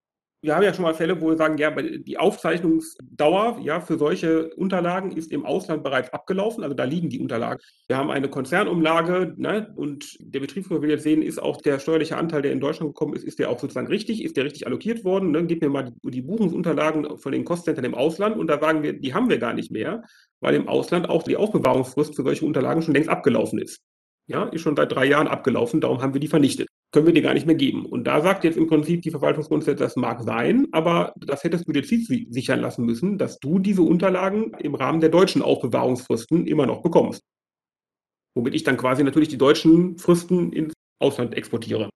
wir 0.43 0.57
haben 0.57 0.65
ja 0.65 0.75
schon 0.75 0.83
mal 0.83 0.95
Fälle, 0.95 1.21
wo 1.21 1.29
wir 1.29 1.37
sagen, 1.37 1.57
ja, 1.57 1.71
die 1.71 2.19
Aufzeichnungsdauer 2.19 3.61
ja, 3.63 3.81
für 3.81 3.97
solche 3.97 4.53
Unterlagen 4.55 5.13
ist 5.13 5.31
im 5.31 5.47
Ausland 5.47 5.85
bereits 5.85 6.13
abgelaufen. 6.13 6.65
Also 6.65 6.75
da 6.75 6.83
liegen 6.83 7.09
die 7.09 7.21
Unterlagen. 7.21 7.61
Wir 7.87 7.97
haben 7.97 8.11
eine 8.11 8.29
Konzernumlage 8.29 9.35
ne, 9.37 9.73
und 9.77 10.17
der 10.19 10.41
Betriebsführer 10.41 10.83
will 10.83 10.91
jetzt 10.91 11.05
sehen, 11.05 11.23
ist 11.23 11.41
auch 11.41 11.63
der 11.63 11.79
steuerliche 11.79 12.17
Anteil, 12.17 12.43
der 12.43 12.51
in 12.51 12.59
Deutschland 12.59 12.91
gekommen 12.91 13.15
ist, 13.15 13.23
ist 13.23 13.39
der 13.39 13.51
auch 13.51 13.61
sozusagen 13.61 13.87
richtig? 13.87 14.25
Ist 14.25 14.37
der 14.37 14.45
richtig 14.45 14.67
allokiert 14.67 15.05
worden? 15.05 15.31
Ne? 15.31 15.47
Gib 15.47 15.63
mir 15.63 15.69
mal 15.69 15.93
die, 16.03 16.11
die 16.11 16.23
Buchungsunterlagen 16.23 17.19
von 17.19 17.31
den 17.31 17.45
Kostcentern 17.45 17.85
im 17.85 17.95
Ausland 17.95 18.37
und 18.37 18.49
da 18.49 18.59
sagen 18.59 18.83
wir, 18.83 18.95
die 18.95 19.15
haben 19.15 19.31
wir 19.31 19.39
gar 19.39 19.55
nicht 19.55 19.71
mehr, 19.71 20.03
weil 20.41 20.57
im 20.57 20.67
Ausland 20.67 21.09
auch 21.09 21.23
die 21.23 21.37
Aufbewahrungsfrist 21.37 22.17
für 22.17 22.25
solche 22.25 22.45
Unterlagen 22.45 22.83
schon 22.83 22.95
längst 22.95 23.09
abgelaufen 23.09 23.61
ist. 23.61 23.81
Ja, 24.27 24.45
ist 24.45 24.63
schon 24.63 24.75
seit 24.75 24.91
drei 24.91 25.05
Jahren 25.05 25.29
abgelaufen, 25.29 25.81
darum 25.81 26.03
haben 26.03 26.15
wir 26.15 26.21
die 26.21 26.29
vernichtet 26.29 26.69
können 26.93 27.07
wir 27.07 27.15
dir 27.15 27.23
gar 27.23 27.35
nicht 27.35 27.47
mehr 27.47 27.57
geben. 27.57 27.87
Und 27.87 28.05
da 28.05 28.21
sagt 28.21 28.45
jetzt 28.45 28.59
im 28.59 28.69
Prinzip 28.69 29.03
die 29.03 29.11
Verwaltungsgrundsätze, 29.11 29.83
das 29.83 29.97
mag 29.97 30.23
sein, 30.23 30.69
aber 30.73 31.15
das 31.17 31.43
hättest 31.43 31.67
du 31.67 31.73
dir 31.73 31.85
sichern 31.85 32.61
lassen 32.61 32.85
müssen, 32.85 33.19
dass 33.19 33.39
du 33.39 33.59
diese 33.59 33.83
Unterlagen 33.83 34.53
im 34.61 34.75
Rahmen 34.75 35.01
der 35.01 35.09
deutschen 35.09 35.43
Aufbewahrungsfristen 35.43 36.47
immer 36.47 36.67
noch 36.67 36.83
bekommst. 36.83 37.23
Womit 38.35 38.55
ich 38.55 38.63
dann 38.63 38.77
quasi 38.77 39.03
natürlich 39.05 39.31
die 39.31 39.39
deutschen 39.39 39.99
Fristen 39.99 40.53
ins 40.53 40.75
Ausland 41.01 41.35
exportiere. 41.35 41.89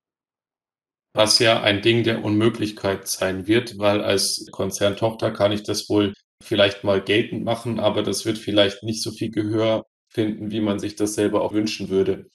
Was 1.15 1.39
ja 1.39 1.63
ein 1.63 1.81
Ding 1.83 2.03
der 2.03 2.25
Unmöglichkeit 2.25 3.07
sein 3.07 3.47
wird, 3.47 3.79
weil 3.79 4.03
als 4.03 4.47
Konzerntochter 4.51 5.31
kann 5.31 5.53
ich 5.53 5.63
das 5.63 5.89
wohl 5.89 6.13
vielleicht 6.43 6.85
mal 6.85 7.01
geltend 7.01 7.45
machen, 7.45 7.81
aber 7.81 8.03
das 8.03 8.27
wird 8.27 8.37
vielleicht 8.37 8.83
nicht 8.83 9.03
so 9.03 9.11
viel 9.11 9.31
Gehör 9.31 9.85
finden, 10.11 10.51
wie 10.51 10.61
man 10.61 10.79
sich 10.79 10.97
das 10.97 11.15
selber 11.15 11.43
auch 11.43 11.53
wünschen 11.53 11.89
würde. 11.89 12.27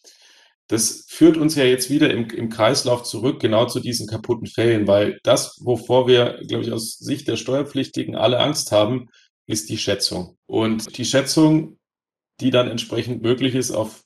Das 0.71 1.03
führt 1.09 1.35
uns 1.35 1.55
ja 1.55 1.65
jetzt 1.65 1.89
wieder 1.89 2.09
im, 2.11 2.29
im 2.29 2.47
Kreislauf 2.47 3.03
zurück, 3.03 3.41
genau 3.41 3.65
zu 3.65 3.81
diesen 3.81 4.07
kaputten 4.07 4.47
Fällen, 4.47 4.87
weil 4.87 5.19
das, 5.23 5.59
wovor 5.61 6.07
wir, 6.07 6.39
glaube 6.47 6.63
ich, 6.63 6.71
aus 6.71 6.97
Sicht 6.97 7.27
der 7.27 7.35
Steuerpflichtigen 7.35 8.15
alle 8.15 8.39
Angst 8.39 8.71
haben, 8.71 9.09
ist 9.47 9.69
die 9.69 9.77
Schätzung. 9.77 10.37
Und 10.45 10.97
die 10.97 11.03
Schätzung, 11.03 11.77
die 12.39 12.51
dann 12.51 12.69
entsprechend 12.69 13.21
möglich 13.21 13.53
ist 13.53 13.71
auf 13.71 14.03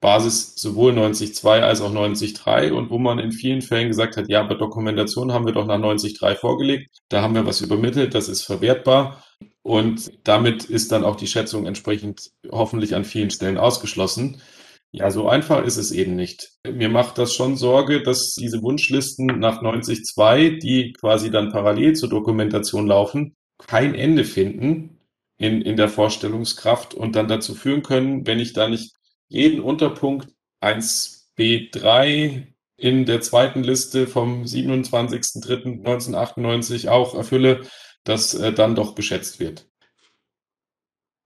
Basis 0.00 0.56
sowohl 0.56 0.94
90.2 0.94 1.60
als 1.60 1.80
auch 1.80 1.92
90.3 1.92 2.72
und 2.72 2.90
wo 2.90 2.98
man 2.98 3.20
in 3.20 3.30
vielen 3.30 3.62
Fällen 3.62 3.86
gesagt 3.86 4.16
hat, 4.16 4.28
ja, 4.28 4.42
bei 4.42 4.54
Dokumentation 4.54 5.32
haben 5.32 5.46
wir 5.46 5.52
doch 5.52 5.66
nach 5.66 5.78
90.3 5.78 6.34
vorgelegt, 6.34 6.98
da 7.08 7.22
haben 7.22 7.36
wir 7.36 7.46
was 7.46 7.60
übermittelt, 7.60 8.16
das 8.16 8.28
ist 8.28 8.42
verwertbar 8.42 9.22
und 9.62 10.10
damit 10.24 10.64
ist 10.64 10.90
dann 10.90 11.04
auch 11.04 11.14
die 11.14 11.28
Schätzung 11.28 11.66
entsprechend 11.66 12.32
hoffentlich 12.50 12.96
an 12.96 13.04
vielen 13.04 13.30
Stellen 13.30 13.58
ausgeschlossen. 13.58 14.40
Ja, 14.92 15.10
so 15.10 15.28
einfach 15.28 15.64
ist 15.64 15.76
es 15.76 15.92
eben 15.92 16.16
nicht. 16.16 16.50
Mir 16.68 16.88
macht 16.88 17.16
das 17.18 17.32
schon 17.32 17.56
Sorge, 17.56 18.02
dass 18.02 18.34
diese 18.34 18.60
Wunschlisten 18.60 19.26
nach 19.26 19.62
90.2, 19.62 20.58
die 20.58 20.92
quasi 20.94 21.30
dann 21.30 21.52
parallel 21.52 21.94
zur 21.94 22.08
Dokumentation 22.08 22.88
laufen, 22.88 23.36
kein 23.58 23.94
Ende 23.94 24.24
finden 24.24 24.98
in, 25.38 25.62
in 25.62 25.76
der 25.76 25.88
Vorstellungskraft 25.88 26.94
und 26.94 27.14
dann 27.14 27.28
dazu 27.28 27.54
führen 27.54 27.82
können, 27.82 28.26
wenn 28.26 28.40
ich 28.40 28.52
da 28.52 28.68
nicht 28.68 28.96
jeden 29.28 29.60
Unterpunkt 29.60 30.26
1b3 30.60 32.48
in 32.76 33.06
der 33.06 33.20
zweiten 33.20 33.62
Liste 33.62 34.08
vom 34.08 34.42
27.03.1998 34.42 36.88
auch 36.88 37.14
erfülle, 37.14 37.60
dass 38.02 38.34
äh, 38.34 38.52
dann 38.52 38.74
doch 38.74 38.96
geschätzt 38.96 39.38
wird. 39.38 39.68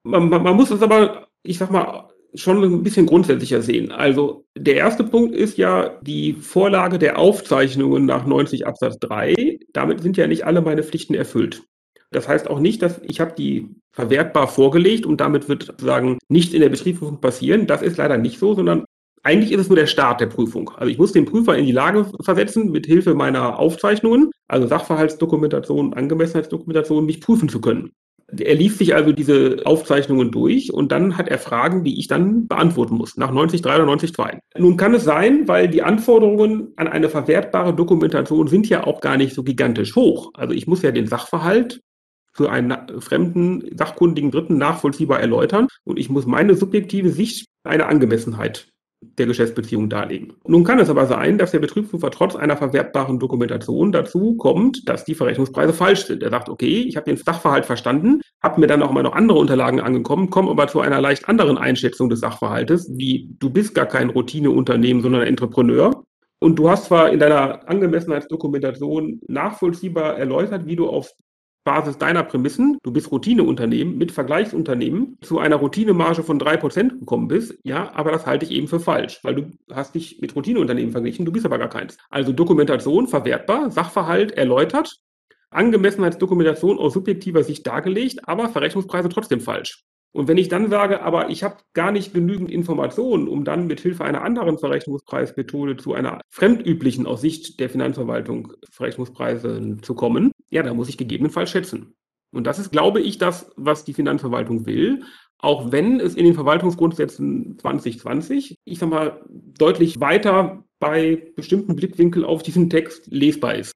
Man, 0.03 0.29
man, 0.29 0.42
man 0.42 0.55
muss 0.55 0.70
es 0.70 0.83
aber, 0.83 1.29
ich 1.42 1.57
sag 1.57 1.70
mal, 1.70 2.11
schon 2.34 2.62
ein 2.62 2.82
bisschen 2.82 3.06
grundsätzlicher 3.06 3.62
sehen. 3.62 3.92
Also 3.92 4.44
der 4.56 4.76
erste 4.76 5.04
Punkt 5.04 5.34
ist 5.34 5.56
ja 5.56 5.98
die 6.02 6.34
Vorlage 6.34 6.98
der 6.98 7.18
Aufzeichnungen 7.18 8.06
nach 8.06 8.26
90 8.26 8.66
Absatz 8.66 8.98
3. 9.00 9.58
Damit 9.72 10.02
sind 10.02 10.16
ja 10.16 10.26
nicht 10.26 10.44
alle 10.44 10.60
meine 10.60 10.82
Pflichten 10.82 11.14
erfüllt. 11.14 11.62
Das 12.10 12.28
heißt 12.28 12.48
auch 12.48 12.60
nicht, 12.60 12.82
dass 12.82 13.00
ich 13.02 13.20
habe 13.20 13.34
die 13.36 13.68
verwertbar 13.92 14.48
vorgelegt 14.48 15.06
und 15.06 15.20
damit 15.20 15.48
wird 15.48 15.64
sozusagen 15.64 16.18
nichts 16.28 16.54
in 16.54 16.60
der 16.60 16.68
Betriebsprüfung 16.68 17.20
passieren. 17.20 17.66
Das 17.66 17.82
ist 17.82 17.96
leider 17.96 18.18
nicht 18.18 18.38
so, 18.38 18.54
sondern 18.54 18.84
eigentlich 19.24 19.52
ist 19.52 19.60
es 19.60 19.68
nur 19.68 19.76
der 19.76 19.86
Start 19.86 20.20
der 20.20 20.26
Prüfung. 20.26 20.70
Also 20.76 20.90
ich 20.90 20.98
muss 20.98 21.12
den 21.12 21.24
Prüfer 21.24 21.56
in 21.56 21.64
die 21.64 21.72
Lage 21.72 22.10
versetzen, 22.22 22.70
mit 22.70 22.86
Hilfe 22.86 23.14
meiner 23.14 23.58
Aufzeichnungen, 23.58 24.30
also 24.48 24.66
Sachverhaltsdokumentation, 24.66 25.94
Angemessenheitsdokumentation, 25.94 27.06
mich 27.06 27.20
prüfen 27.20 27.48
zu 27.48 27.60
können. 27.60 27.92
Er 28.40 28.54
liest 28.54 28.78
sich 28.78 28.94
also 28.94 29.12
diese 29.12 29.58
Aufzeichnungen 29.64 30.30
durch 30.30 30.72
und 30.72 30.92
dann 30.92 31.16
hat 31.16 31.28
er 31.28 31.38
Fragen, 31.38 31.84
die 31.84 31.98
ich 31.98 32.08
dann 32.08 32.46
beantworten 32.48 32.96
muss, 32.96 33.16
nach 33.16 33.32
90.3 33.32 33.82
oder 33.82 33.92
90.2. 33.92 34.38
Nun 34.58 34.76
kann 34.76 34.94
es 34.94 35.04
sein, 35.04 35.48
weil 35.48 35.68
die 35.68 35.82
Anforderungen 35.82 36.72
an 36.76 36.88
eine 36.88 37.08
verwertbare 37.08 37.74
Dokumentation 37.74 38.48
sind 38.48 38.68
ja 38.68 38.84
auch 38.84 39.00
gar 39.00 39.16
nicht 39.16 39.34
so 39.34 39.42
gigantisch 39.42 39.96
hoch. 39.96 40.30
Also 40.34 40.54
ich 40.54 40.66
muss 40.66 40.82
ja 40.82 40.90
den 40.90 41.06
Sachverhalt 41.06 41.80
für 42.32 42.50
einen 42.50 42.76
fremden, 43.00 43.64
sachkundigen 43.76 44.30
Dritten 44.30 44.58
nachvollziehbar 44.58 45.20
erläutern 45.20 45.68
und 45.84 45.98
ich 45.98 46.10
muss 46.10 46.26
meine 46.26 46.54
subjektive 46.54 47.10
Sicht 47.10 47.46
einer 47.62 47.88
Angemessenheit 47.88 48.73
der 49.18 49.26
Geschäftsbeziehung 49.26 49.88
darlegen. 49.88 50.32
Nun 50.46 50.64
kann 50.64 50.78
es 50.78 50.90
aber 50.90 51.06
sein, 51.06 51.38
dass 51.38 51.50
der 51.50 51.58
Betriebsprüfer 51.58 52.10
trotz 52.10 52.36
einer 52.36 52.56
verwertbaren 52.56 53.18
Dokumentation 53.18 53.92
dazu 53.92 54.36
kommt, 54.36 54.88
dass 54.88 55.04
die 55.04 55.14
Verrechnungspreise 55.14 55.72
falsch 55.72 56.06
sind. 56.06 56.22
Er 56.22 56.30
sagt, 56.30 56.48
okay, 56.48 56.84
ich 56.86 56.96
habe 56.96 57.10
den 57.10 57.16
Sachverhalt 57.16 57.66
verstanden, 57.66 58.20
habe 58.42 58.60
mir 58.60 58.66
dann 58.66 58.82
auch 58.82 58.92
mal 58.92 59.02
noch 59.02 59.14
andere 59.14 59.38
Unterlagen 59.38 59.80
angekommen, 59.80 60.30
komme 60.30 60.50
aber 60.50 60.68
zu 60.68 60.80
einer 60.80 61.00
leicht 61.00 61.28
anderen 61.28 61.58
Einschätzung 61.58 62.08
des 62.08 62.20
Sachverhaltes, 62.20 62.90
wie 62.96 63.28
du 63.38 63.50
bist 63.50 63.74
gar 63.74 63.86
kein 63.86 64.10
Routineunternehmen, 64.10 65.02
sondern 65.02 65.22
Entrepreneur. 65.22 66.04
Und 66.40 66.58
du 66.58 66.68
hast 66.68 66.86
zwar 66.86 67.10
in 67.10 67.20
deiner 67.20 67.66
Angemessenheitsdokumentation 67.68 69.20
nachvollziehbar 69.28 70.18
erläutert, 70.18 70.66
wie 70.66 70.76
du 70.76 70.88
auf 70.88 71.10
Basis 71.64 71.98
deiner 71.98 72.22
Prämissen, 72.22 72.79
du 72.83 72.92
bist 72.92 73.11
Routineunternehmen 73.11 73.96
mit 73.96 74.12
Vergleichsunternehmen, 74.12 75.18
zu 75.22 75.38
einer 75.38 75.57
Routinemarge 75.57 76.22
von 76.22 76.38
drei 76.38 76.57
Prozent 76.57 77.00
gekommen 77.00 77.29
bist, 77.29 77.59
ja, 77.64 77.90
aber 77.94 78.12
das 78.12 78.27
halte 78.27 78.44
ich 78.44 78.53
eben 78.53 78.68
für 78.68 78.81
falsch, 78.81 79.20
weil 79.22 79.35
du 79.35 79.50
hast 79.72 79.94
dich 79.94 80.20
mit 80.20 80.37
Routineunternehmen 80.37 80.92
verglichen, 80.92 81.24
du 81.24 81.33
bist 81.33 81.46
aber 81.46 81.59
gar 81.59 81.70
keins. 81.70 81.96
Also 82.11 82.33
Dokumentation 82.33 83.09
verwertbar, 83.09 83.70
Sachverhalt 83.70 84.33
erläutert, 84.33 85.00
Angemessenheitsdokumentation 85.50 86.79
aus 86.79 86.92
subjektiver 86.92 87.42
Sicht 87.42 87.66
dargelegt, 87.66 88.29
aber 88.29 88.48
Verrechnungspreise 88.48 89.09
trotzdem 89.09 89.40
falsch. 89.40 89.85
Und 90.14 90.29
wenn 90.29 90.38
ich 90.38 90.48
dann 90.48 90.70
sage, 90.70 91.03
aber 91.03 91.29
ich 91.31 91.42
habe 91.42 91.57
gar 91.72 91.90
nicht 91.90 92.14
genügend 92.14 92.48
Informationen, 92.48 93.27
um 93.27 93.44
dann 93.44 93.66
mit 93.66 93.81
Hilfe 93.81 94.05
einer 94.05 94.22
anderen 94.22 94.59
Verrechnungspreismethode 94.59 95.77
zu 95.77 95.92
einer 95.92 96.20
fremdüblichen 96.31 97.05
aus 97.05 97.20
Sicht 97.20 97.59
der 97.59 97.68
Finanzverwaltung 97.68 98.53
Verrechnungspreise 98.70 99.79
zu 99.83 99.94
kommen, 99.94 100.31
ja, 100.50 100.62
da 100.62 100.72
muss 100.72 100.88
ich 100.88 100.98
gegebenenfalls 100.98 101.50
schätzen. 101.50 101.96
Und 102.33 102.46
das 102.46 102.61
ist, 102.61 102.70
glaube 102.70 103.00
ich, 103.00 103.18
das, 103.18 103.50
was 103.57 103.85
die 103.85 103.92
Finanzverwaltung 103.92 104.66
will, 104.66 105.03
auch 105.38 105.72
wenn 105.72 105.98
es 105.98 106.14
in 106.14 106.24
den 106.24 106.35
Verwaltungsgrundsätzen 106.35 107.59
2020, 107.59 108.55
ich 108.64 108.79
sag 108.79 108.90
mal, 108.90 109.20
deutlich 109.29 109.98
weiter 109.98 110.64
bei 110.79 111.33
bestimmten 111.35 111.74
Blickwinkeln 111.74 112.24
auf 112.24 112.44
diesen 112.44 112.70
Text 112.70 113.09
lesbar 113.11 113.57
ist. 113.57 113.72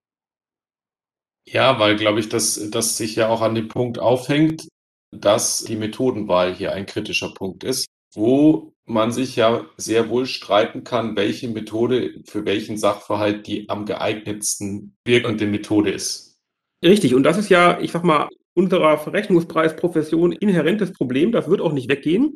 Ja, 1.49 1.81
weil, 1.81 1.97
glaube 1.97 2.21
ich, 2.21 2.29
dass 2.29 2.71
das 2.71 2.97
sich 2.97 3.17
ja 3.17 3.29
auch 3.29 3.43
an 3.43 3.57
dem 3.57 3.69
Punkt 3.69 3.99
aufhängt, 3.99 4.69
dass 5.11 5.65
die 5.65 5.77
Methodenwahl 5.77 6.55
hier 6.55 6.73
ein 6.73 6.87
kritischer 6.87 7.33
Punkt 7.35 7.65
ist, 7.65 7.87
wo 8.15 8.73
man 8.85 9.13
sich 9.13 9.37
ja 9.37 9.67
sehr 9.77 10.09
wohl 10.09 10.27
streiten 10.27 10.85
kann, 10.85 11.17
welche 11.17 11.49
Methode 11.49 12.23
für 12.25 12.45
welchen 12.45 12.79
Sachverhalt 12.79 13.47
die 13.47 13.69
am 13.69 13.85
geeignetsten 13.85 14.97
wirkende 15.05 15.47
Methode 15.47 15.91
ist. 15.91 16.39
Richtig, 16.85 17.15
und 17.15 17.25
das 17.25 17.39
ist 17.39 17.49
ja, 17.49 17.79
ich 17.81 17.93
sag 17.93 18.05
mal, 18.05 18.29
unserer 18.55 18.99
Verrechnungspreisprofession 18.99 20.33
inhärentes 20.33 20.93
Problem. 20.93 21.33
Das 21.33 21.49
wird 21.49 21.61
auch 21.61 21.73
nicht 21.73 21.89
weggehen. 21.89 22.35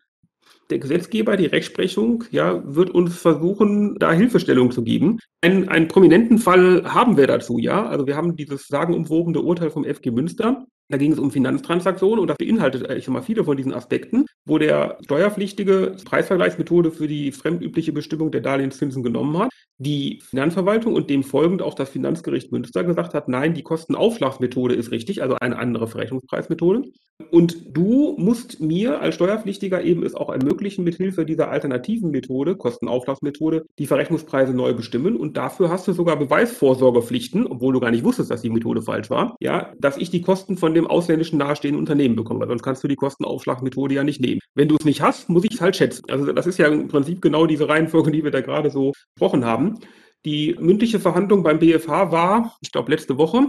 Der 0.71 0.79
Gesetzgeber, 0.79 1.37
die 1.37 1.47
Rechtsprechung, 1.47 2.25
ja, 2.31 2.63
wird 2.65 2.91
uns 2.91 3.19
versuchen, 3.19 3.99
da 3.99 4.13
Hilfestellung 4.13 4.71
zu 4.71 4.85
geben. 4.85 5.19
Einen, 5.43 5.69
einen 5.69 5.89
prominenten 5.89 6.39
Fall 6.39 6.85
haben 6.85 7.17
wir 7.17 7.27
dazu, 7.27 7.59
ja. 7.59 7.87
Also 7.87 8.07
wir 8.07 8.17
haben 8.17 8.37
dieses 8.37 8.69
sagenumwobene 8.69 9.41
Urteil 9.41 9.71
vom 9.71 9.85
FG 9.85 10.13
Münster. 10.13 10.65
Da 10.89 10.99
ging 10.99 11.13
es 11.13 11.19
um 11.19 11.31
Finanztransaktionen 11.31 12.19
und 12.19 12.29
das 12.29 12.37
beinhaltet 12.37 12.89
eigentlich 12.89 13.05
schon 13.05 13.23
viele 13.23 13.45
von 13.45 13.57
diesen 13.57 13.73
Aspekten, 13.73 14.27
wo 14.45 14.59
der 14.59 14.99
Steuerpflichtige 15.05 15.97
Preisvergleichsmethode 16.05 16.91
für 16.91 17.09
die 17.09 17.33
fremdübliche 17.33 17.93
Bestimmung 17.93 18.31
der 18.31 18.41
Darlehenszinsen 18.41 19.03
genommen 19.03 19.39
hat. 19.39 19.51
Die 19.79 20.21
Finanzverwaltung 20.23 20.95
und 20.95 21.11
dem 21.11 21.23
folgend 21.23 21.63
auch 21.63 21.75
das 21.75 21.91
Finanzgericht 21.91 22.53
Münster 22.53 22.85
gesagt 22.85 23.15
hat, 23.15 23.29
nein, 23.29 23.55
die 23.55 23.63
Kostenaufschlagsmethode 23.63 24.75
ist 24.75 24.91
richtig, 24.91 25.23
also 25.23 25.37
eine 25.41 25.59
andere 25.59 25.89
Verrechnungspreismethode. 25.89 26.83
Und 27.31 27.77
du 27.77 28.15
musst 28.19 28.61
mir 28.61 29.01
als 29.01 29.15
Steuerpflichtiger 29.15 29.83
eben 29.83 30.03
es 30.03 30.15
auch 30.15 30.31
ermöglichen, 30.31 30.85
mithilfe 30.85 31.25
dieser 31.25 31.51
alternativen 31.51 32.11
Methode, 32.11 32.57
Kostenaufschlagsmethode, 32.57 33.65
die 33.79 33.87
Verrechnungspreise 33.87 34.53
neu 34.53 34.75
bestimmen. 34.75 35.17
Und 35.17 35.37
dafür 35.37 35.71
hast 35.71 35.89
du 35.89 35.93
sogar 35.93 36.17
Beweisvorsorgepflichten, 36.17 37.47
obwohl 37.47 37.73
du 37.73 37.81
gar 37.81 37.91
nicht 37.91 38.05
wusstest, 38.05 38.31
dass 38.31 38.43
die 38.43 38.51
Methode 38.51 38.83
falsch 38.83 39.11
war, 39.11 39.37
ja, 39.41 39.73
dass 39.79 39.97
ich 39.97 40.11
die 40.11 40.21
Kosten 40.21 40.57
von 40.57 40.75
dem 40.75 40.82
dem 40.83 40.91
ausländischen 40.91 41.39
nahestehenden 41.39 41.81
Unternehmen 41.81 42.17
bekommen, 42.17 42.41
weil 42.41 42.49
sonst 42.49 42.63
kannst 42.63 42.85
du 42.85 42.89
die 42.89 42.97
Kostenaufschlagmethode 42.97 43.95
ja 43.95 44.05
nicht 44.05 44.21
nehmen. 44.21 44.41
Wenn 44.55 44.69
du 44.69 44.77
es 44.79 44.85
nicht 44.85 45.01
hast, 45.01 45.29
muss 45.29 45.45
ich 45.45 45.55
es 45.55 45.61
halt 45.61 45.77
schätzen. 45.77 46.05
Also 46.09 46.33
das 46.33 46.47
ist 46.47 46.59
ja 46.59 46.69
im 46.69 46.89
Prinzip 46.89 47.23
genau 47.23 47.47
diese 47.47 47.69
Reihenfolge, 47.69 48.11
die 48.11 48.25
wir 48.25 48.31
da 48.31 48.41
gerade 48.41 48.71
so 48.71 48.93
gesprochen 49.15 49.45
haben. 49.45 49.79
Die 50.25 50.57
mündliche 50.59 51.01
Verhandlung 51.01 51.43
beim 51.43 51.59
BFH 51.59 52.13
war, 52.13 52.57
ich 52.61 52.71
glaube, 52.71 52.91
letzte 52.91 53.19
Woche 53.19 53.47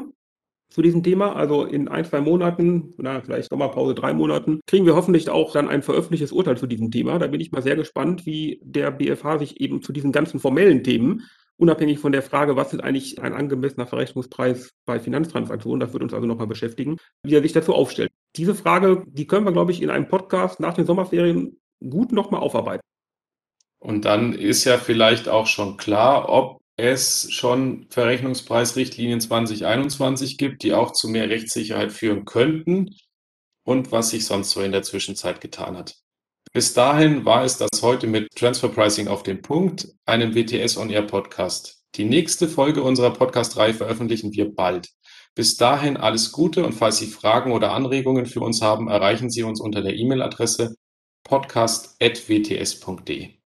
zu 0.70 0.82
diesem 0.82 1.04
Thema. 1.04 1.36
Also 1.36 1.66
in 1.66 1.88
ein, 1.88 2.04
zwei 2.04 2.20
Monaten, 2.20 2.96
na, 2.98 3.22
vielleicht 3.22 3.50
Sommerpause, 3.50 3.94
drei 3.94 4.14
Monaten, 4.14 4.60
kriegen 4.66 4.86
wir 4.86 4.96
hoffentlich 4.96 5.30
auch 5.30 5.54
dann 5.54 5.70
ein 5.70 5.84
veröffentlichtes 5.84 6.32
Urteil 6.32 6.58
zu 6.58 6.66
diesem 6.66 6.90
Thema. 6.90 7.20
Da 7.20 7.28
bin 7.28 7.42
ich 7.42 7.52
mal 7.52 7.62
sehr 7.62 7.76
gespannt, 7.76 8.26
wie 8.26 8.60
der 8.64 8.90
BFH 8.90 9.40
sich 9.40 9.62
eben 9.62 9.84
zu 9.84 9.94
diesen 9.94 10.12
ganzen 10.12 10.40
formellen 10.40 10.84
Themen 10.84 11.24
unabhängig 11.64 12.00
von 12.00 12.12
der 12.12 12.22
Frage, 12.22 12.56
was 12.58 12.74
ist 12.74 12.82
eigentlich 12.82 13.22
ein 13.22 13.34
angemessener 13.34 13.88
Verrechnungspreis 13.88 14.74
bei 14.86 15.00
Finanztransaktionen, 15.00 15.80
das 15.80 15.94
wird 15.94 16.04
uns 16.04 16.14
also 16.14 16.28
nochmal 16.28 16.48
beschäftigen, 16.48 16.98
wie 17.24 17.34
er 17.34 17.42
sich 17.42 17.54
dazu 17.54 17.74
aufstellt. 17.74 18.12
Diese 18.36 18.54
Frage, 18.54 19.06
die 19.08 19.26
können 19.26 19.46
wir, 19.46 19.54
glaube 19.54 19.72
ich, 19.72 19.82
in 19.82 19.90
einem 19.90 20.10
Podcast 20.10 20.60
nach 20.60 20.74
den 20.74 20.86
Sommerferien 20.86 21.60
gut 21.82 22.12
nochmal 22.12 22.42
aufarbeiten. 22.42 22.84
Und 23.80 24.06
dann 24.06 24.34
ist 24.34 24.66
ja 24.66 24.78
vielleicht 24.78 25.30
auch 25.30 25.48
schon 25.48 25.78
klar, 25.78 26.30
ob 26.30 26.62
es 26.76 27.32
schon 27.32 27.88
Verrechnungspreisrichtlinien 27.90 29.22
2021 29.22 30.38
gibt, 30.38 30.64
die 30.64 30.74
auch 30.74 30.92
zu 30.92 31.08
mehr 31.08 31.30
Rechtssicherheit 31.30 31.92
führen 31.92 32.26
könnten 32.26 32.96
und 33.64 33.92
was 33.92 34.10
sich 34.10 34.26
sonst 34.26 34.52
so 34.52 34.62
in 34.62 34.72
der 34.74 34.84
Zwischenzeit 34.84 35.40
getan 35.40 35.78
hat. 35.78 36.03
Bis 36.54 36.76
dahin 36.76 37.26
war 37.26 37.44
es 37.44 37.58
das 37.58 37.82
heute 37.82 38.06
mit 38.06 38.36
Transfer 38.36 38.70
Pricing 38.70 39.08
auf 39.08 39.24
den 39.24 39.42
Punkt, 39.42 39.88
einem 40.06 40.36
WTS 40.36 40.78
On 40.78 40.92
Air 40.92 41.02
Podcast. 41.02 41.84
Die 41.96 42.06
nächste 42.06 42.48
Folge 42.48 42.84
unserer 42.84 43.12
Podcast-Reihe 43.12 43.74
veröffentlichen 43.74 44.34
wir 44.34 44.54
bald. 44.54 44.90
Bis 45.34 45.58
dahin 45.58 45.98
alles 45.98 46.32
Gute 46.32 46.64
und 46.64 46.74
falls 46.74 46.98
Sie 46.98 47.08
Fragen 47.08 47.54
oder 47.54 47.72
Anregungen 47.72 48.28
für 48.28 48.42
uns 48.42 48.62
haben, 48.62 48.88
erreichen 48.88 49.32
Sie 49.32 49.42
uns 49.42 49.60
unter 49.60 49.82
der 49.82 49.96
E-Mail-Adresse 49.96 50.76
podcast.wts.de. 51.24 53.43